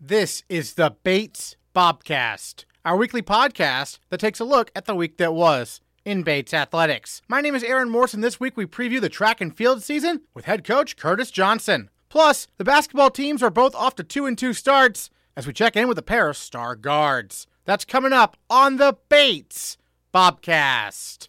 This 0.00 0.44
is 0.48 0.74
the 0.74 0.94
Bates 1.02 1.56
Bobcast, 1.74 2.66
our 2.84 2.96
weekly 2.96 3.20
podcast 3.20 3.98
that 4.10 4.20
takes 4.20 4.38
a 4.38 4.44
look 4.44 4.70
at 4.76 4.84
the 4.84 4.94
week 4.94 5.16
that 5.18 5.34
was 5.34 5.80
in 6.04 6.22
Bates 6.22 6.54
athletics. 6.54 7.20
My 7.26 7.40
name 7.40 7.56
is 7.56 7.64
Aaron 7.64 7.92
and 7.92 8.22
this 8.22 8.38
week 8.38 8.56
we 8.56 8.64
preview 8.64 9.00
the 9.00 9.08
track 9.08 9.40
and 9.40 9.56
field 9.56 9.82
season 9.82 10.20
with 10.34 10.44
head 10.44 10.62
coach 10.62 10.96
Curtis 10.96 11.32
Johnson. 11.32 11.90
Plus, 12.10 12.46
the 12.58 12.64
basketball 12.64 13.10
teams 13.10 13.42
are 13.42 13.50
both 13.50 13.74
off 13.74 13.96
to 13.96 14.04
two 14.04 14.24
and 14.24 14.38
two 14.38 14.52
starts 14.52 15.10
as 15.36 15.48
we 15.48 15.52
check 15.52 15.74
in 15.74 15.88
with 15.88 15.98
a 15.98 16.02
pair 16.02 16.28
of 16.28 16.36
star 16.36 16.76
guards. 16.76 17.48
That's 17.64 17.84
coming 17.84 18.12
up 18.12 18.36
on 18.48 18.76
the 18.76 18.96
Bates 19.08 19.78
Bobcast. 20.14 21.26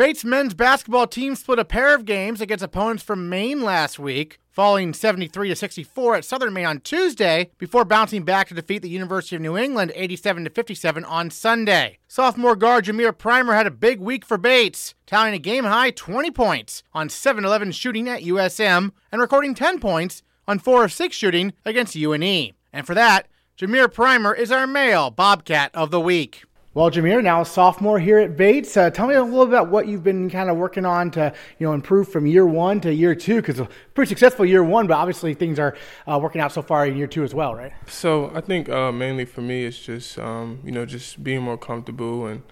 Bates 0.00 0.24
men's 0.24 0.54
basketball 0.54 1.06
team 1.06 1.34
split 1.34 1.58
a 1.58 1.64
pair 1.66 1.94
of 1.94 2.06
games 2.06 2.40
against 2.40 2.64
opponents 2.64 3.02
from 3.02 3.28
Maine 3.28 3.60
last 3.60 3.98
week, 3.98 4.38
falling 4.50 4.94
73 4.94 5.50
to 5.50 5.54
64 5.54 6.14
at 6.14 6.24
Southern 6.24 6.54
Maine 6.54 6.64
on 6.64 6.80
Tuesday 6.80 7.50
before 7.58 7.84
bouncing 7.84 8.22
back 8.22 8.48
to 8.48 8.54
defeat 8.54 8.80
the 8.80 8.88
University 8.88 9.36
of 9.36 9.42
New 9.42 9.58
England 9.58 9.92
87 9.94 10.44
to 10.44 10.48
57 10.48 11.04
on 11.04 11.28
Sunday. 11.28 11.98
Sophomore 12.08 12.56
guard 12.56 12.86
Jahmir 12.86 13.12
Primer 13.12 13.52
had 13.52 13.66
a 13.66 13.70
big 13.70 14.00
week 14.00 14.24
for 14.24 14.38
Bates, 14.38 14.94
tallying 15.04 15.34
a 15.34 15.38
game 15.38 15.64
high 15.64 15.90
20 15.90 16.30
points 16.30 16.82
on 16.94 17.08
7-11 17.08 17.74
shooting 17.74 18.08
at 18.08 18.22
USM 18.22 18.92
and 19.12 19.20
recording 19.20 19.54
10 19.54 19.80
points 19.80 20.22
on 20.48 20.58
4 20.58 20.84
of 20.84 20.94
6 20.94 21.14
shooting 21.14 21.52
against 21.66 21.94
UNE. 21.94 22.52
And 22.72 22.86
for 22.86 22.94
that, 22.94 23.28
Jahmir 23.58 23.92
Primer 23.92 24.32
is 24.32 24.50
our 24.50 24.66
male 24.66 25.10
Bobcat 25.10 25.70
of 25.74 25.90
the 25.90 26.00
week. 26.00 26.44
Well, 26.72 26.88
Jahmir, 26.88 27.20
now 27.20 27.40
a 27.40 27.44
sophomore 27.44 27.98
here 27.98 28.20
at 28.20 28.36
Bates. 28.36 28.76
Uh, 28.76 28.90
tell 28.90 29.08
me 29.08 29.16
a 29.16 29.24
little 29.24 29.42
about 29.42 29.70
what 29.70 29.88
you've 29.88 30.04
been 30.04 30.30
kind 30.30 30.48
of 30.48 30.56
working 30.56 30.86
on 30.86 31.10
to, 31.10 31.34
you 31.58 31.66
know, 31.66 31.72
improve 31.72 32.08
from 32.08 32.28
year 32.28 32.46
one 32.46 32.80
to 32.82 32.94
year 32.94 33.12
two, 33.16 33.36
because 33.36 33.58
a 33.58 33.68
pretty 33.92 34.08
successful 34.08 34.46
year 34.46 34.62
one, 34.62 34.86
but 34.86 34.94
obviously 34.94 35.34
things 35.34 35.58
are 35.58 35.76
uh, 36.06 36.16
working 36.22 36.40
out 36.40 36.52
so 36.52 36.62
far 36.62 36.86
in 36.86 36.96
year 36.96 37.08
two 37.08 37.24
as 37.24 37.34
well, 37.34 37.56
right? 37.56 37.72
So 37.88 38.30
I 38.36 38.40
think 38.40 38.68
uh, 38.68 38.92
mainly 38.92 39.24
for 39.24 39.40
me, 39.40 39.64
it's 39.64 39.80
just, 39.80 40.16
um, 40.20 40.60
you 40.64 40.70
know, 40.70 40.86
just 40.86 41.24
being 41.24 41.42
more 41.42 41.58
comfortable 41.58 42.26
and 42.26 42.44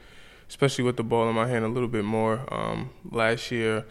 especially 0.48 0.82
with 0.82 0.96
the 0.96 1.04
ball 1.04 1.28
in 1.28 1.36
my 1.36 1.46
hand 1.46 1.64
a 1.64 1.68
little 1.68 1.88
bit 1.88 2.04
more. 2.04 2.42
Um, 2.52 2.90
last 3.08 3.52
year, 3.52 3.84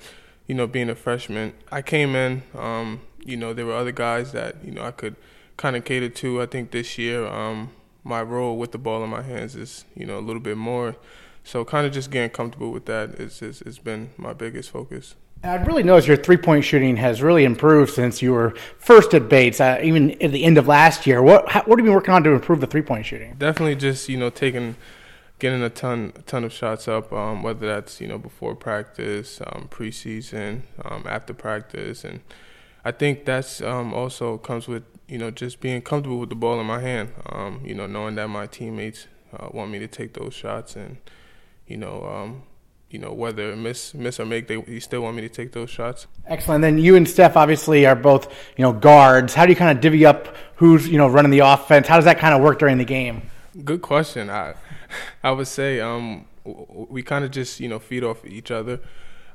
you 0.46 0.56
know, 0.56 0.68
being 0.68 0.90
a 0.90 0.96
freshman, 0.96 1.54
I 1.72 1.82
came 1.82 2.18
in, 2.18 2.44
um, 2.54 3.00
you 3.24 3.38
know, 3.38 3.54
there 3.54 3.66
were 3.66 3.76
other 3.76 3.94
guys 3.94 4.34
that, 4.34 4.62
you 4.62 4.72
know, 4.74 4.82
I 4.82 4.92
could 4.92 5.16
kind 5.56 5.78
of 5.78 5.86
cater 5.86 6.10
to. 6.10 6.42
I 6.42 6.48
think 6.48 6.72
this 6.72 6.98
year, 6.98 7.26
um, 7.26 7.70
my 8.08 8.22
role 8.22 8.58
with 8.58 8.72
the 8.72 8.78
ball 8.78 9.04
in 9.04 9.10
my 9.10 9.22
hands 9.22 9.56
is 9.56 9.86
you 9.96 10.06
know 10.06 10.18
a 10.18 10.22
little 10.22 10.42
bit 10.42 10.58
more. 10.58 10.96
So 11.44 11.64
kind 11.64 11.86
of 11.86 11.94
just 11.94 12.12
getting 12.12 12.30
comfortable 12.30 12.72
with 12.72 12.86
that 12.86 13.12
is 13.12 13.42
is 13.42 13.60
has 13.60 13.80
been 13.80 14.12
my 14.18 14.34
biggest 14.34 14.72
focus. 14.72 15.16
I 15.44 15.56
really 15.56 15.84
noticed 15.84 16.08
your 16.08 16.18
three 16.18 16.38
point 16.38 16.66
shooting 16.66 16.98
has 16.98 17.22
really 17.22 17.44
improved 17.44 17.94
since 17.94 18.22
you 18.22 18.34
were 18.34 18.56
first 18.80 19.14
at 19.14 19.30
Bates, 19.30 19.62
uh, 19.62 19.80
even 19.84 20.12
at 20.22 20.32
the 20.32 20.44
end 20.44 20.58
of 20.58 20.68
last 20.68 21.06
year. 21.06 21.22
What 21.22 21.48
how, 21.50 21.62
what 21.64 21.78
have 21.78 21.86
you 21.86 21.92
been 21.92 21.96
working 21.96 22.14
on 22.14 22.24
to 22.24 22.32
improve 22.32 22.60
the 22.60 22.68
three 22.68 22.82
point 22.82 23.06
shooting? 23.06 23.36
Definitely 23.38 23.76
just 23.76 24.10
you 24.10 24.18
know 24.18 24.30
taking 24.30 24.76
getting 25.40 25.62
a 25.62 25.70
ton 25.70 26.14
a 26.16 26.22
ton 26.24 26.44
of 26.44 26.52
shots 26.52 26.88
up, 26.88 27.14
um, 27.14 27.44
whether 27.44 27.68
that's 27.68 28.02
you 28.02 28.08
know 28.08 28.18
before 28.18 28.56
practice, 28.56 29.40
um, 29.48 29.68
preseason, 29.70 30.62
um, 30.84 31.04
after 31.08 31.34
practice, 31.34 32.04
and 32.04 32.22
I 32.88 32.92
think 32.92 33.26
that's 33.26 33.62
um, 33.62 33.94
also 33.94 34.38
comes 34.38 34.68
with 34.68 34.84
you 35.08 35.18
know, 35.18 35.32
just 35.32 35.60
being 35.60 35.82
comfortable 35.82 36.20
with 36.20 36.30
the 36.30 36.36
ball 36.36 36.60
in 36.60 36.66
my 36.66 36.82
hand. 36.82 37.14
Um, 37.28 37.62
you 37.64 37.74
know, 37.74 37.86
knowing 37.86 38.16
that 38.16 38.28
my 38.28 38.46
teammates 38.46 39.08
uh, 39.34 39.50
want 39.52 39.72
me 39.72 39.80
to 39.80 39.88
take 39.88 40.14
those 40.14 40.34
shots, 40.34 40.76
and 40.76 40.98
you 41.66 41.78
know, 41.78 42.04
um, 42.06 42.44
you 42.90 43.00
know, 43.00 43.14
whether 43.14 43.56
miss 43.56 43.94
miss 43.94 44.20
or 44.20 44.26
make, 44.26 44.48
they 44.48 44.62
you 44.68 44.80
still 44.80 45.02
want 45.02 45.16
me 45.16 45.22
to 45.22 45.30
take 45.30 45.54
those 45.54 45.70
shots. 45.70 46.08
Excellent. 46.28 46.62
Then 46.62 46.78
you 46.78 46.96
and 46.96 47.08
Steph 47.08 47.38
obviously 47.38 47.86
are 47.86 47.96
both 47.96 48.34
you 48.58 48.64
know 48.64 48.74
guards. 48.74 49.34
How 49.34 49.46
do 49.46 49.52
you 49.52 49.56
kind 49.56 49.76
of 49.76 49.82
divvy 49.82 50.06
up 50.06 50.36
who's 50.56 50.88
you 50.88 50.98
know 50.98 51.08
running 51.08 51.32
the 51.32 51.40
offense? 51.40 51.88
How 51.88 51.96
does 51.96 52.06
that 52.06 52.20
kind 52.20 52.34
of 52.34 52.42
work 52.42 52.60
during 52.60 52.78
the 52.78 52.86
game? 52.86 53.30
Good 53.64 53.82
question. 53.82 54.30
I 54.30 54.56
I 55.24 55.32
would 55.32 55.48
say 55.48 55.80
um, 55.80 56.26
we 56.44 57.02
kind 57.02 57.24
of 57.24 57.32
just 57.32 57.60
you 57.60 57.70
know 57.70 57.80
feed 57.80 58.04
off 58.04 58.26
each 58.26 58.52
other. 58.52 58.80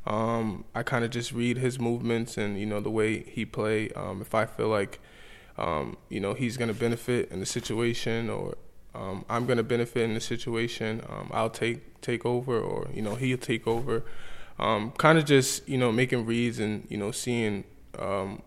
Um, 0.06 0.64
I 0.74 0.82
kind 0.82 1.04
of 1.04 1.10
just 1.10 1.32
read 1.32 1.58
his 1.58 1.78
movements 1.78 2.36
and 2.36 2.58
you 2.58 2.66
know 2.66 2.80
the 2.80 2.90
way 2.90 3.22
he 3.22 3.44
play. 3.44 3.90
Um, 3.90 4.20
if 4.20 4.34
I 4.34 4.46
feel 4.46 4.68
like 4.68 5.00
um, 5.58 5.96
you 6.08 6.20
know, 6.20 6.34
he's 6.34 6.56
going 6.56 6.68
to 6.68 6.74
benefit 6.74 7.30
in 7.30 7.40
the 7.40 7.46
situation, 7.46 8.30
or 8.30 8.56
um, 8.94 9.24
I'm 9.28 9.46
going 9.46 9.58
to 9.58 9.62
benefit 9.62 10.02
in 10.02 10.14
the 10.14 10.20
situation. 10.20 11.02
Um, 11.08 11.30
I'll 11.32 11.50
take 11.50 12.00
take 12.00 12.24
over, 12.24 12.58
or 12.58 12.88
you 12.92 13.02
know, 13.02 13.14
he'll 13.14 13.38
take 13.38 13.66
over. 13.66 14.04
Um, 14.58 14.92
kind 14.92 15.18
of 15.18 15.24
just 15.24 15.68
you 15.68 15.78
know 15.78 15.92
making 15.92 16.26
reads 16.26 16.58
and 16.58 16.86
you 16.88 16.96
know 16.96 17.10
seeing 17.10 17.64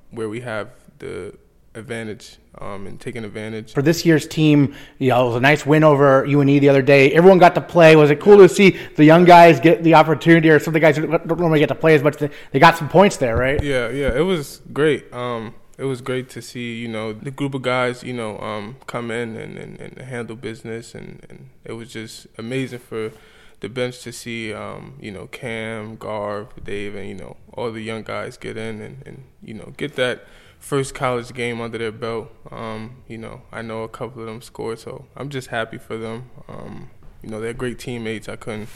where 0.10 0.30
we 0.30 0.42
have 0.42 0.72
the 1.00 1.38
advantage 1.76 2.38
um, 2.60 2.88
and 2.88 3.00
taking 3.00 3.24
advantage. 3.24 3.74
For 3.74 3.82
this 3.82 4.06
year's 4.06 4.28
team, 4.28 4.76
you 4.98 5.10
know, 5.10 5.26
it 5.26 5.28
was 5.28 5.36
a 5.36 5.40
nice 5.40 5.66
win 5.66 5.84
over 5.84 6.26
UNE 6.26 6.60
the 6.60 6.70
other 6.70 6.82
day. 6.82 7.12
Everyone 7.12 7.38
got 7.38 7.56
to 7.56 7.62
play. 7.62 7.96
Was 7.96 8.10
it 8.10 8.20
cool 8.20 8.38
to 8.38 8.50
see 8.50 8.78
the 8.96 9.04
young 9.04 9.26
guys 9.26 9.60
get 9.60 9.84
the 9.84 9.96
opportunity, 9.96 10.50
or 10.50 10.60
some 10.60 10.72
of 10.72 10.74
the 10.74 10.80
guys 10.80 10.98
who 10.98 11.08
don't 11.08 11.40
normally 11.40 11.60
get 11.60 11.70
to 11.70 11.76
play 11.76 11.96
as 11.96 12.04
much? 12.04 12.18
They 12.18 12.60
got 12.60 12.78
some 12.78 12.90
points 12.90 13.18
there, 13.18 13.36
right? 13.36 13.62
Yeah, 13.62 13.90
yeah, 13.90 14.16
it 14.16 14.24
was 14.24 14.62
great. 14.72 15.14
Um, 15.14 15.56
it 15.78 15.84
was 15.84 16.02
great 16.02 16.30
to 16.30 16.42
see, 16.42 16.76
you 16.78 16.88
know, 16.88 17.12
the 17.12 17.32
group 17.32 17.54
of 17.54 17.62
guys, 17.62 18.02
you 18.02 18.14
know, 18.14 18.40
um, 18.40 18.78
come 18.88 19.12
in 19.12 19.36
and, 19.36 19.58
and, 19.58 19.80
and 19.80 19.98
handle 20.00 20.38
business, 20.38 20.96
and, 20.96 21.26
and 21.30 21.50
it 21.66 21.74
was 21.74 21.92
just 21.92 22.28
amazing 22.38 22.80
for 22.80 23.12
the 23.60 23.68
bench 23.68 24.02
to 24.04 24.12
see, 24.12 24.54
um, 24.54 24.98
you 25.02 25.12
know, 25.12 25.28
Cam, 25.28 25.98
Garv, 25.98 26.64
Dave, 26.64 26.96
and 26.96 27.08
you 27.10 27.16
know, 27.16 27.36
all 27.54 27.72
the 27.72 27.82
young 27.82 28.04
guys 28.04 28.38
get 28.38 28.58
in 28.58 28.82
and, 28.82 29.04
and 29.06 29.24
you 29.42 29.54
know 29.54 29.74
get 29.78 29.96
that 29.96 30.26
first 30.66 30.96
college 30.96 31.32
game 31.32 31.62
under 31.62 31.78
their 31.78 31.92
belt. 31.92 32.28
Um, 32.50 33.04
you 33.08 33.20
know, 33.20 33.44
I 33.52 33.62
know 33.62 33.84
a 33.84 33.88
couple 33.88 34.22
of 34.24 34.28
them 34.28 34.42
scored, 34.42 34.80
so 34.80 35.06
I'm 35.16 35.30
just 35.30 35.50
happy 35.50 35.78
for 35.78 35.96
them. 35.96 36.32
Um, 36.48 36.90
you 37.22 37.30
know, 37.30 37.40
they're 37.40 37.54
great 37.54 37.78
teammates. 37.78 38.28
I 38.28 38.36
couldn't 38.36 38.68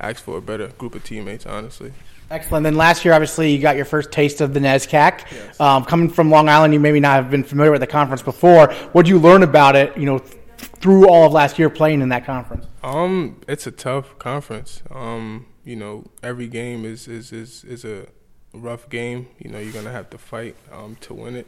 ask 0.00 0.22
for 0.22 0.38
a 0.38 0.42
better 0.42 0.66
group 0.66 0.96
of 0.96 1.04
teammates, 1.04 1.46
honestly. 1.46 1.92
Excellent. 2.32 2.64
Then 2.64 2.74
last 2.74 3.04
year, 3.04 3.14
obviously, 3.14 3.52
you 3.52 3.60
got 3.60 3.76
your 3.76 3.84
first 3.84 4.10
taste 4.10 4.40
of 4.40 4.52
the 4.52 4.58
NESCAC. 4.58 5.30
Yes. 5.30 5.60
Um, 5.60 5.84
coming 5.84 6.10
from 6.10 6.28
Long 6.28 6.48
Island, 6.48 6.74
you 6.74 6.80
maybe 6.80 6.98
not 6.98 7.22
have 7.22 7.30
been 7.30 7.44
familiar 7.44 7.70
with 7.70 7.82
the 7.82 7.86
conference 7.86 8.20
before. 8.20 8.72
What 8.90 9.04
did 9.04 9.10
you 9.10 9.20
learn 9.20 9.44
about 9.44 9.76
it? 9.76 9.96
You 9.96 10.06
know, 10.06 10.18
through 10.18 11.08
all 11.08 11.26
of 11.26 11.32
last 11.32 11.56
year 11.56 11.70
playing 11.70 12.02
in 12.02 12.08
that 12.08 12.26
conference. 12.26 12.66
Um, 12.82 13.40
it's 13.46 13.66
a 13.66 13.70
tough 13.70 14.18
conference. 14.18 14.82
Um, 14.90 15.46
you 15.64 15.76
know, 15.76 16.10
every 16.20 16.48
game 16.48 16.84
is 16.84 17.06
is 17.06 17.32
is 17.32 17.62
is 17.62 17.84
a 17.84 18.08
rough 18.52 18.88
game. 18.88 19.28
You 19.38 19.50
know, 19.50 19.58
you're 19.58 19.72
gonna 19.72 19.92
have 19.92 20.10
to 20.10 20.18
fight 20.18 20.56
um, 20.72 20.96
to 21.00 21.14
win 21.14 21.36
it. 21.36 21.46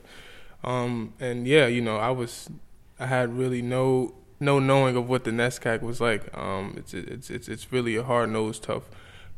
Um, 0.62 1.14
and 1.20 1.46
yeah, 1.46 1.66
you 1.66 1.80
know, 1.80 1.96
I 1.96 2.10
was, 2.10 2.50
I 2.98 3.06
had 3.06 3.36
really 3.36 3.62
no 3.62 4.14
no 4.38 4.58
knowing 4.58 4.96
of 4.96 5.08
what 5.08 5.24
the 5.24 5.30
NESCAC 5.30 5.82
was 5.82 6.00
like. 6.00 6.36
Um, 6.36 6.74
it's 6.76 6.94
it's 6.94 7.30
it's 7.30 7.48
it's 7.48 7.72
really 7.72 7.96
a 7.96 8.02
hard 8.02 8.30
nosed, 8.30 8.64
tough 8.64 8.84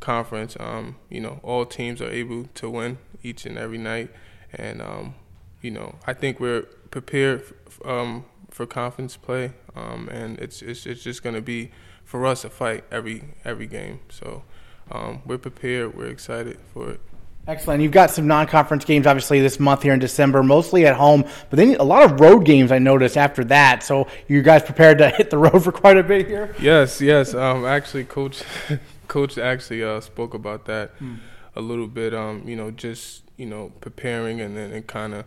conference. 0.01 0.57
Um, 0.59 0.97
you 1.11 1.21
know, 1.21 1.41
all 1.43 1.67
teams 1.67 2.01
are 2.01 2.11
able 2.11 2.45
to 2.55 2.71
win 2.71 2.99
each 3.23 3.45
and 3.47 3.59
every 3.59 3.79
night, 3.79 4.11
and 4.53 4.81
um, 4.81 5.15
you 5.61 5.71
know, 5.71 5.97
I 6.07 6.13
think 6.13 6.41
we're 6.41 6.63
prepared 6.91 7.43
um, 7.85 8.25
for 8.51 8.67
conference 8.67 9.17
play, 9.17 9.53
and 9.75 10.39
it's 10.39 10.63
it's 10.63 10.87
it's 10.87 11.03
just 11.03 11.23
to 11.23 11.41
be 11.41 11.71
for 12.05 12.27
us 12.27 12.45
a 12.45 12.51
fight 12.51 12.85
every 12.91 13.35
every 13.45 13.67
game. 13.67 14.01
So 14.09 14.45
we're 15.25 15.39
prepared. 15.39 15.97
We're 15.97 16.09
excited 16.09 16.59
for 16.73 16.91
it. 16.91 17.01
Excellent. 17.49 17.83
You've 17.83 17.93
got 17.93 18.11
some 18.11 18.29
non-conference 18.29 18.85
games, 18.85 19.05
obviously, 19.05 19.41
this 19.41 19.59
month 19.59 19.83
here 19.83 19.93
in 19.93 19.99
December, 19.99 20.45
mostly 20.45 20.87
at 20.87 20.95
home, 20.95 21.25
but 21.51 21.57
then 21.57 21.75
a 21.77 21.83
lot 21.83 22.05
of 22.05 22.21
road 22.21 22.45
games. 22.45 22.71
I 22.71 22.79
noticed 22.79 23.17
after 23.17 23.43
that. 23.45 23.83
So, 23.83 24.07
you 24.29 24.43
guys 24.43 24.63
prepared 24.63 24.99
to 24.99 25.11
hit 25.17 25.31
the 25.31 25.39
road 25.39 25.65
for 25.65 25.73
quite 25.73 25.97
a 25.97 26.05
bit 26.05 26.29
here? 26.29 26.55
Yes, 26.61 27.01
yes. 27.01 27.35
Um, 27.35 27.65
actually, 27.65 28.05
coach 28.05 28.45
coach 29.09 29.39
actually 29.39 29.83
uh, 29.83 30.01
spoke 30.01 30.35
about 30.35 30.67
that 30.67 30.91
hmm. 30.99 31.17
a 31.57 31.61
little 31.61 31.89
bit. 31.89 32.15
Um, 32.15 32.47
you 32.47 32.55
know, 32.55 32.71
just 32.71 33.25
you 33.37 33.47
know 33.47 33.73
preparing 33.81 34.41
and 34.41 34.57
then 34.57 34.71
and 34.71 34.87
kind 34.87 35.13
of 35.13 35.25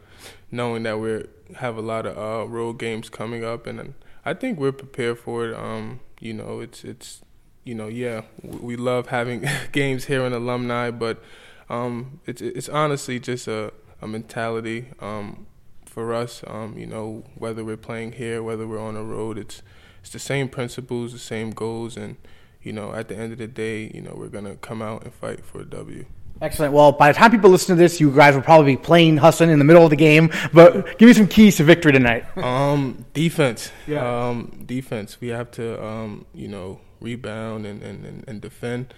knowing 0.51 0.84
that 0.84 0.98
we 0.98 1.25
have 1.57 1.75
a 1.75 1.81
lot 1.81 2.06
of 2.06 2.18
uh, 2.18 2.48
road 2.48 2.80
games 2.80 3.10
coming 3.10 3.44
up, 3.44 3.68
and, 3.68 3.78
and 3.78 3.94
I 4.24 4.34
think 4.34 4.57
we're 4.57 4.72
prepared 4.72 5.19
for 5.19 5.50
it. 5.50 5.54
Um, 5.54 6.00
you 6.22 6.34
know, 6.34 6.62
it's 6.62 6.86
it's 6.86 7.22
you 7.66 7.75
know, 7.75 7.88
yeah, 7.88 8.22
we 8.42 8.78
love 8.78 9.07
having 9.07 9.44
games 9.74 10.06
here 10.06 10.24
in 10.25 10.31
alumni, 10.31 10.92
but 10.92 11.22
um, 11.70 12.20
it's 12.26 12.42
it's 12.42 12.70
honestly 12.70 13.20
just 13.20 13.48
a, 13.48 13.74
a 14.02 14.08
mentality 14.08 14.90
um, 15.00 15.48
for 15.86 16.14
us. 16.14 16.44
Um, 16.48 16.78
you 16.78 16.86
know, 16.86 17.24
whether 17.36 17.64
we're 17.64 17.78
playing 17.78 18.14
here, 18.14 18.44
whether 18.44 18.68
we're 18.68 18.82
on 18.82 18.96
the 18.96 19.04
road, 19.04 19.38
it's 19.38 19.62
it's 20.02 20.12
the 20.12 20.20
same 20.20 20.50
principles, 20.50 21.14
the 21.14 21.20
same 21.20 21.52
goals, 21.52 21.98
and 21.98 22.18
you 22.62 22.74
know, 22.74 22.94
at 22.94 23.08
the 23.08 23.18
end 23.18 23.32
of 23.32 23.38
the 23.40 23.48
day, 23.48 23.92
you 23.94 24.02
know, 24.02 24.14
we're 24.16 24.28
gonna 24.28 24.56
come 24.56 24.82
out 24.82 25.04
and 25.04 25.14
fight 25.14 25.46
for 25.46 25.62
a 25.62 25.66
W. 25.66 26.06
Excellent. 26.42 26.74
Well, 26.74 26.92
by 26.92 27.12
the 27.12 27.18
time 27.18 27.32
people 27.32 27.50
listen 27.50 27.76
to 27.76 27.82
this, 27.82 28.02
you 28.02 28.12
guys 28.12 28.36
will 28.36 28.42
probably 28.42 28.76
be 28.76 28.82
playing 28.82 29.18
Husson 29.18 29.50
in 29.50 29.58
the 29.58 29.64
middle 29.64 29.86
of 29.86 29.90
the 29.90 29.96
game. 29.96 30.30
But 30.54 30.98
give 30.98 31.08
me 31.08 31.14
some 31.14 31.28
keys 31.28 31.56
to 31.58 31.64
victory 31.64 31.94
tonight. 31.94 32.26
Um, 32.46 33.06
defense. 33.14 33.72
Yeah. 33.88 34.28
Um, 34.28 34.64
defense. 34.66 35.20
We 35.22 35.30
have 35.30 35.50
to, 35.52 35.84
um, 35.84 36.26
you 36.34 36.48
know, 36.48 36.80
rebound 37.00 37.66
and, 37.66 37.82
and, 37.82 38.24
and 38.28 38.42
defend. 38.42 38.94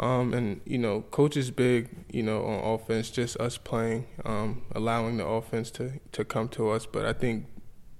Um, 0.00 0.32
and 0.32 0.60
you 0.64 0.78
know, 0.78 1.02
coach 1.10 1.36
is 1.36 1.50
big. 1.50 1.88
You 2.12 2.22
know, 2.22 2.44
on 2.44 2.74
offense, 2.74 3.10
just 3.10 3.36
us 3.38 3.58
playing, 3.58 4.06
um, 4.24 4.62
allowing 4.74 5.16
the 5.16 5.26
offense 5.26 5.70
to 5.72 6.00
to 6.12 6.24
come 6.24 6.48
to 6.50 6.70
us. 6.70 6.86
But 6.86 7.04
I 7.04 7.12
think 7.12 7.46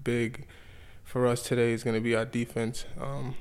big 0.03 0.47
for 1.03 1.27
us 1.27 1.43
today 1.43 1.73
is 1.73 1.83
going 1.83 1.97
to 1.97 2.01
be 2.01 2.15
our 2.15 2.25
defense. 2.25 2.85
Um, 3.01 3.35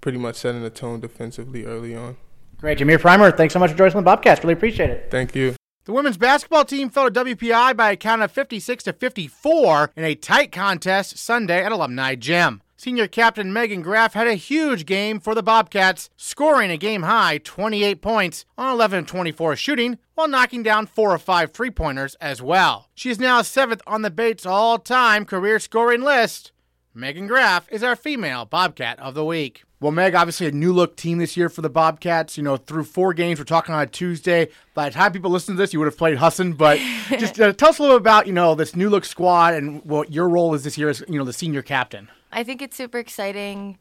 pretty 0.00 0.18
much 0.18 0.36
setting 0.36 0.62
the 0.62 0.70
tone 0.70 1.00
defensively 1.00 1.64
early 1.64 1.94
on. 1.94 2.16
Great, 2.58 2.78
Jahmir 2.78 3.00
Primer. 3.00 3.30
Thanks 3.30 3.54
so 3.54 3.58
much 3.58 3.72
for 3.72 3.76
joining 3.76 3.92
us 3.92 3.96
on 3.96 4.04
the 4.04 4.10
Bobcast. 4.10 4.42
Really 4.42 4.54
appreciate 4.54 4.90
it. 4.90 5.08
Thank 5.10 5.34
you. 5.34 5.54
The 5.84 5.92
women's 5.92 6.16
basketball 6.16 6.64
team 6.64 6.90
fell 6.90 7.10
to 7.10 7.24
WPI 7.24 7.76
by 7.76 7.90
a 7.90 7.96
count 7.96 8.22
of 8.22 8.30
56 8.30 8.84
to 8.84 8.92
54 8.92 9.90
in 9.96 10.04
a 10.04 10.14
tight 10.14 10.52
contest 10.52 11.18
Sunday 11.18 11.64
at 11.64 11.72
Alumni 11.72 12.14
Gym. 12.14 12.61
Senior 12.82 13.06
captain 13.06 13.52
Meghan 13.52 13.80
Graff 13.80 14.14
had 14.14 14.26
a 14.26 14.34
huge 14.34 14.86
game 14.86 15.20
for 15.20 15.36
the 15.36 15.42
Bobcats, 15.44 16.10
scoring 16.16 16.68
a 16.68 16.76
game 16.76 17.04
high 17.04 17.38
28 17.38 18.02
points 18.02 18.44
on 18.58 18.72
11 18.72 19.04
24 19.06 19.54
shooting 19.54 19.98
while 20.16 20.26
knocking 20.26 20.64
down 20.64 20.88
four 20.88 21.12
or 21.12 21.18
five 21.18 21.52
three 21.52 21.70
pointers 21.70 22.16
as 22.20 22.42
well. 22.42 22.88
She 22.96 23.08
is 23.08 23.20
now 23.20 23.42
seventh 23.42 23.82
on 23.86 24.02
the 24.02 24.10
Bates 24.10 24.44
all 24.44 24.80
time 24.80 25.24
career 25.24 25.60
scoring 25.60 26.02
list. 26.02 26.50
Meghan 26.92 27.28
Graff 27.28 27.70
is 27.70 27.84
our 27.84 27.94
female 27.94 28.46
Bobcat 28.46 28.98
of 28.98 29.14
the 29.14 29.24
week. 29.24 29.62
Well, 29.78 29.92
Meg, 29.92 30.16
obviously 30.16 30.48
a 30.48 30.50
new 30.50 30.72
look 30.72 30.96
team 30.96 31.18
this 31.18 31.36
year 31.36 31.48
for 31.48 31.62
the 31.62 31.70
Bobcats. 31.70 32.36
You 32.36 32.42
know, 32.42 32.56
through 32.56 32.82
four 32.82 33.14
games, 33.14 33.38
we're 33.38 33.44
talking 33.44 33.76
on 33.76 33.82
a 33.82 33.86
Tuesday. 33.86 34.48
By 34.74 34.88
the 34.88 34.94
time 34.96 35.12
people 35.12 35.30
listen 35.30 35.54
to 35.54 35.58
this, 35.62 35.72
you 35.72 35.78
would 35.78 35.86
have 35.86 35.96
played 35.96 36.16
Husson. 36.18 36.54
But 36.54 36.80
just 37.10 37.40
uh, 37.40 37.52
tell 37.52 37.68
us 37.68 37.78
a 37.78 37.82
little 37.82 37.98
bit 37.98 38.02
about 38.02 38.26
you 38.26 38.32
know 38.32 38.56
this 38.56 38.74
new 38.74 38.90
look 38.90 39.04
squad 39.04 39.54
and 39.54 39.84
what 39.84 40.12
your 40.12 40.28
role 40.28 40.52
is 40.54 40.64
this 40.64 40.76
year 40.76 40.88
as 40.88 41.04
you 41.08 41.16
know 41.16 41.24
the 41.24 41.32
senior 41.32 41.62
captain. 41.62 42.08
I 42.32 42.44
think 42.44 42.62
it's 42.62 42.76
super 42.76 42.98
exciting. 42.98 43.78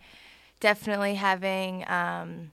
Definitely 0.60 1.16
having 1.16 1.88
um, 1.88 2.52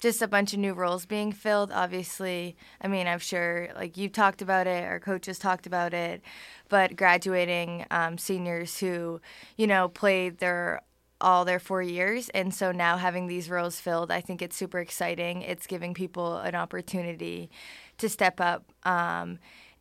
just 0.00 0.22
a 0.22 0.28
bunch 0.28 0.52
of 0.52 0.58
new 0.58 0.74
roles 0.74 1.06
being 1.06 1.32
filled. 1.32 1.70
Obviously, 1.72 2.56
I 2.80 2.88
mean, 2.88 3.06
I'm 3.06 3.18
sure 3.18 3.68
like 3.76 3.96
you 3.96 4.08
talked 4.08 4.42
about 4.42 4.66
it, 4.66 4.84
our 4.84 5.00
coaches 5.00 5.38
talked 5.38 5.66
about 5.66 5.94
it, 5.94 6.22
but 6.68 6.96
graduating 6.96 7.86
um, 7.90 8.18
seniors 8.18 8.78
who 8.78 9.20
you 9.56 9.66
know 9.66 9.88
played 9.88 10.38
their 10.38 10.82
all 11.20 11.44
their 11.44 11.58
four 11.58 11.82
years. 11.82 12.28
And 12.30 12.54
so 12.54 12.72
now 12.72 12.96
having 12.96 13.26
these 13.26 13.50
roles 13.50 13.80
filled, 13.80 14.10
I 14.10 14.20
think 14.20 14.40
it's 14.40 14.56
super 14.56 14.78
exciting. 14.78 15.42
It's 15.42 15.66
giving 15.66 15.94
people 15.94 16.38
an 16.38 16.54
opportunity 16.54 17.50
to 17.98 18.08
step 18.08 18.40
up. 18.40 18.64
Um, 18.84 19.38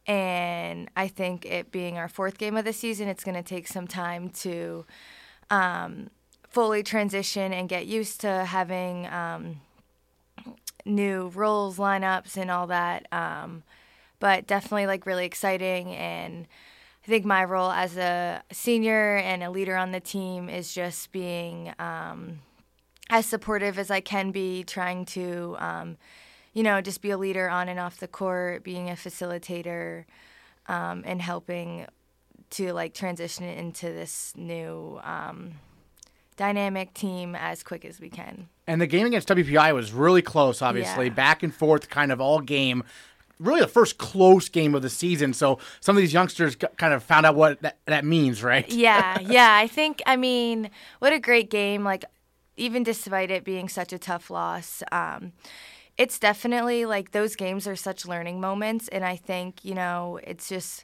and 0.07 0.89
I 0.95 1.09
think 1.09 1.45
it 1.45 1.71
being 1.71 1.97
our 1.97 2.07
fourth 2.07 2.37
game 2.37 2.57
of 2.57 2.65
the 2.65 2.73
season, 2.73 3.07
it's 3.07 3.23
going 3.23 3.35
to 3.35 3.43
take 3.43 3.67
some 3.67 3.87
time 3.87 4.29
to 4.29 4.85
um, 5.49 6.09
fully 6.49 6.83
transition 6.83 7.53
and 7.53 7.69
get 7.69 7.85
used 7.85 8.21
to 8.21 8.45
having 8.45 9.07
um, 9.07 9.61
new 10.85 11.29
roles, 11.29 11.77
lineups, 11.77 12.37
and 12.37 12.49
all 12.49 12.67
that. 12.67 13.07
Um, 13.11 13.63
but 14.19 14.47
definitely 14.47 14.87
like 14.87 15.05
really 15.05 15.25
exciting 15.25 15.93
and 15.93 16.47
I 17.07 17.09
think 17.09 17.23
my 17.23 17.45
role 17.45 17.71
as 17.71 17.95
a 17.95 18.43
senior 18.51 19.15
and 19.15 19.41
a 19.41 19.49
leader 19.49 19.77
on 19.77 19.93
the 19.93 20.01
team 20.01 20.49
is 20.49 20.73
just 20.73 21.13
being 21.13 21.73
um, 21.79 22.39
as 23.09 23.25
supportive 23.25 23.79
as 23.79 23.89
I 23.89 24.01
can 24.01 24.31
be, 24.31 24.65
trying 24.65 25.05
to, 25.05 25.55
um, 25.57 25.97
you 26.53 26.63
know, 26.63 26.81
just 26.81 27.01
be 27.01 27.11
a 27.11 27.17
leader 27.17 27.47
on 27.47 27.69
and 27.69 27.79
off 27.79 27.97
the 27.97 28.09
court, 28.09 28.61
being 28.61 28.89
a 28.89 28.93
facilitator, 28.93 30.03
um, 30.67 31.03
and 31.05 31.21
helping 31.21 31.85
to 32.51 32.73
like 32.73 32.93
transition 32.93 33.45
it 33.45 33.57
into 33.57 33.87
this 33.87 34.33
new 34.35 34.99
um, 35.03 35.53
dynamic 36.35 36.93
team 36.93 37.35
as 37.35 37.63
quick 37.63 37.83
as 37.85 37.99
we 37.99 38.09
can. 38.09 38.47
And 38.67 38.79
the 38.81 38.87
game 38.87 39.07
against 39.07 39.27
WPI 39.29 39.73
was 39.73 39.91
really 39.93 40.21
close, 40.21 40.61
obviously, 40.61 41.05
Yeah. 41.07 41.13
back 41.13 41.43
and 41.43 41.53
forth, 41.53 41.89
kind 41.89 42.11
of 42.11 42.21
all 42.21 42.39
game. 42.39 42.83
Really, 43.39 43.61
the 43.61 43.67
first 43.67 43.97
close 43.99 44.49
game 44.49 44.73
of 44.73 44.81
the 44.81 44.89
season. 44.89 45.31
So 45.33 45.59
some 45.79 45.95
of 45.95 46.01
these 46.01 46.11
youngsters 46.13 46.55
kind 46.55 46.93
of 46.93 47.03
found 47.03 47.25
out 47.25 47.35
what 47.35 47.61
that, 47.61 47.77
that 47.85 48.03
means, 48.03 48.41
right? 48.43 48.67
yeah, 48.69 49.19
yeah. 49.21 49.55
I 49.55 49.67
think, 49.67 50.01
I 50.07 50.15
mean, 50.15 50.69
what 50.99 51.13
a 51.13 51.19
great 51.19 51.49
game. 51.51 51.83
Like, 51.83 52.03
even 52.55 52.81
despite 52.81 53.29
it 53.29 53.43
being 53.43 53.69
such 53.69 53.93
a 53.93 53.99
tough 53.99 54.31
loss, 54.31 54.81
um, 54.91 55.33
it's 55.97 56.17
definitely 56.17 56.85
like 56.85 57.11
those 57.11 57.35
games 57.35 57.67
are 57.67 57.75
such 57.75 58.07
learning 58.07 58.41
moments. 58.41 58.87
And 58.87 59.05
I 59.05 59.15
think, 59.15 59.63
you 59.63 59.75
know, 59.75 60.19
it's 60.23 60.49
just 60.49 60.83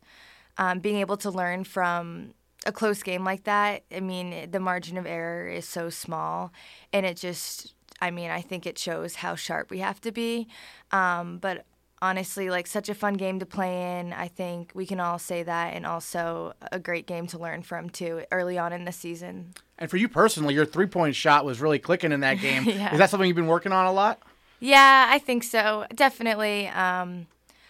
um, 0.58 0.80
being 0.80 0.98
able 0.98 1.18
to 1.18 1.30
learn 1.30 1.64
from 1.64 2.34
a 2.66 2.72
close 2.72 3.04
game 3.04 3.24
like 3.24 3.44
that. 3.44 3.84
I 3.96 4.00
mean, 4.00 4.50
the 4.52 4.60
margin 4.60 4.98
of 4.98 5.06
error 5.06 5.48
is 5.48 5.68
so 5.68 5.90
small. 5.90 6.52
And 6.92 7.06
it 7.06 7.18
just, 7.18 7.74
I 8.02 8.12
mean, 8.12 8.32
I 8.32 8.42
think 8.42 8.66
it 8.66 8.78
shows 8.78 9.16
how 9.16 9.36
sharp 9.36 9.70
we 9.70 9.80
have 9.80 10.00
to 10.02 10.12
be. 10.12 10.48
Um, 10.92 11.38
but 11.40 11.66
honestly, 12.02 12.50
like 12.50 12.68
such 12.68 12.90
a 12.90 12.94
fun 12.94 13.14
game 13.14 13.40
to 13.40 13.46
play 13.46 14.00
in. 14.00 14.14
I 14.14 14.28
think 14.28 14.72
we 14.76 14.86
can 14.86 15.00
all 15.00 15.18
say 15.18 15.42
that, 15.44 15.74
and 15.74 15.86
also 15.86 16.54
a 16.72 16.78
great 16.78 17.08
game 17.08 17.28
to 17.28 17.40
learn 17.40 17.64
from 17.64 17.90
too 17.90 18.24
early 18.32 18.58
on 18.58 18.74
in 18.74 18.84
the 18.84 18.92
season. 18.92 19.54
And 19.80 19.90
for 19.90 19.98
you 19.98 20.10
personally, 20.10 20.54
your 20.54 20.66
three 20.66 20.86
point 20.86 21.16
shot 21.16 21.46
was 21.46 21.62
really 21.62 21.80
clicking 21.80 22.12
in 22.12 22.20
that 22.20 22.36
game. 22.42 22.66
Yeah. 22.66 22.92
Is 22.92 23.00
that 23.00 23.10
something 23.10 23.28
you've 23.28 23.36
been 23.36 23.48
working 23.48 23.72
on 23.72 23.86
a 23.86 23.94
lot? 23.94 24.22
Yeah, 24.60 25.08
I 25.10 25.20
think 25.20 25.44
so. 25.44 25.86
Definitely. 25.94 26.68
Um, 26.68 27.28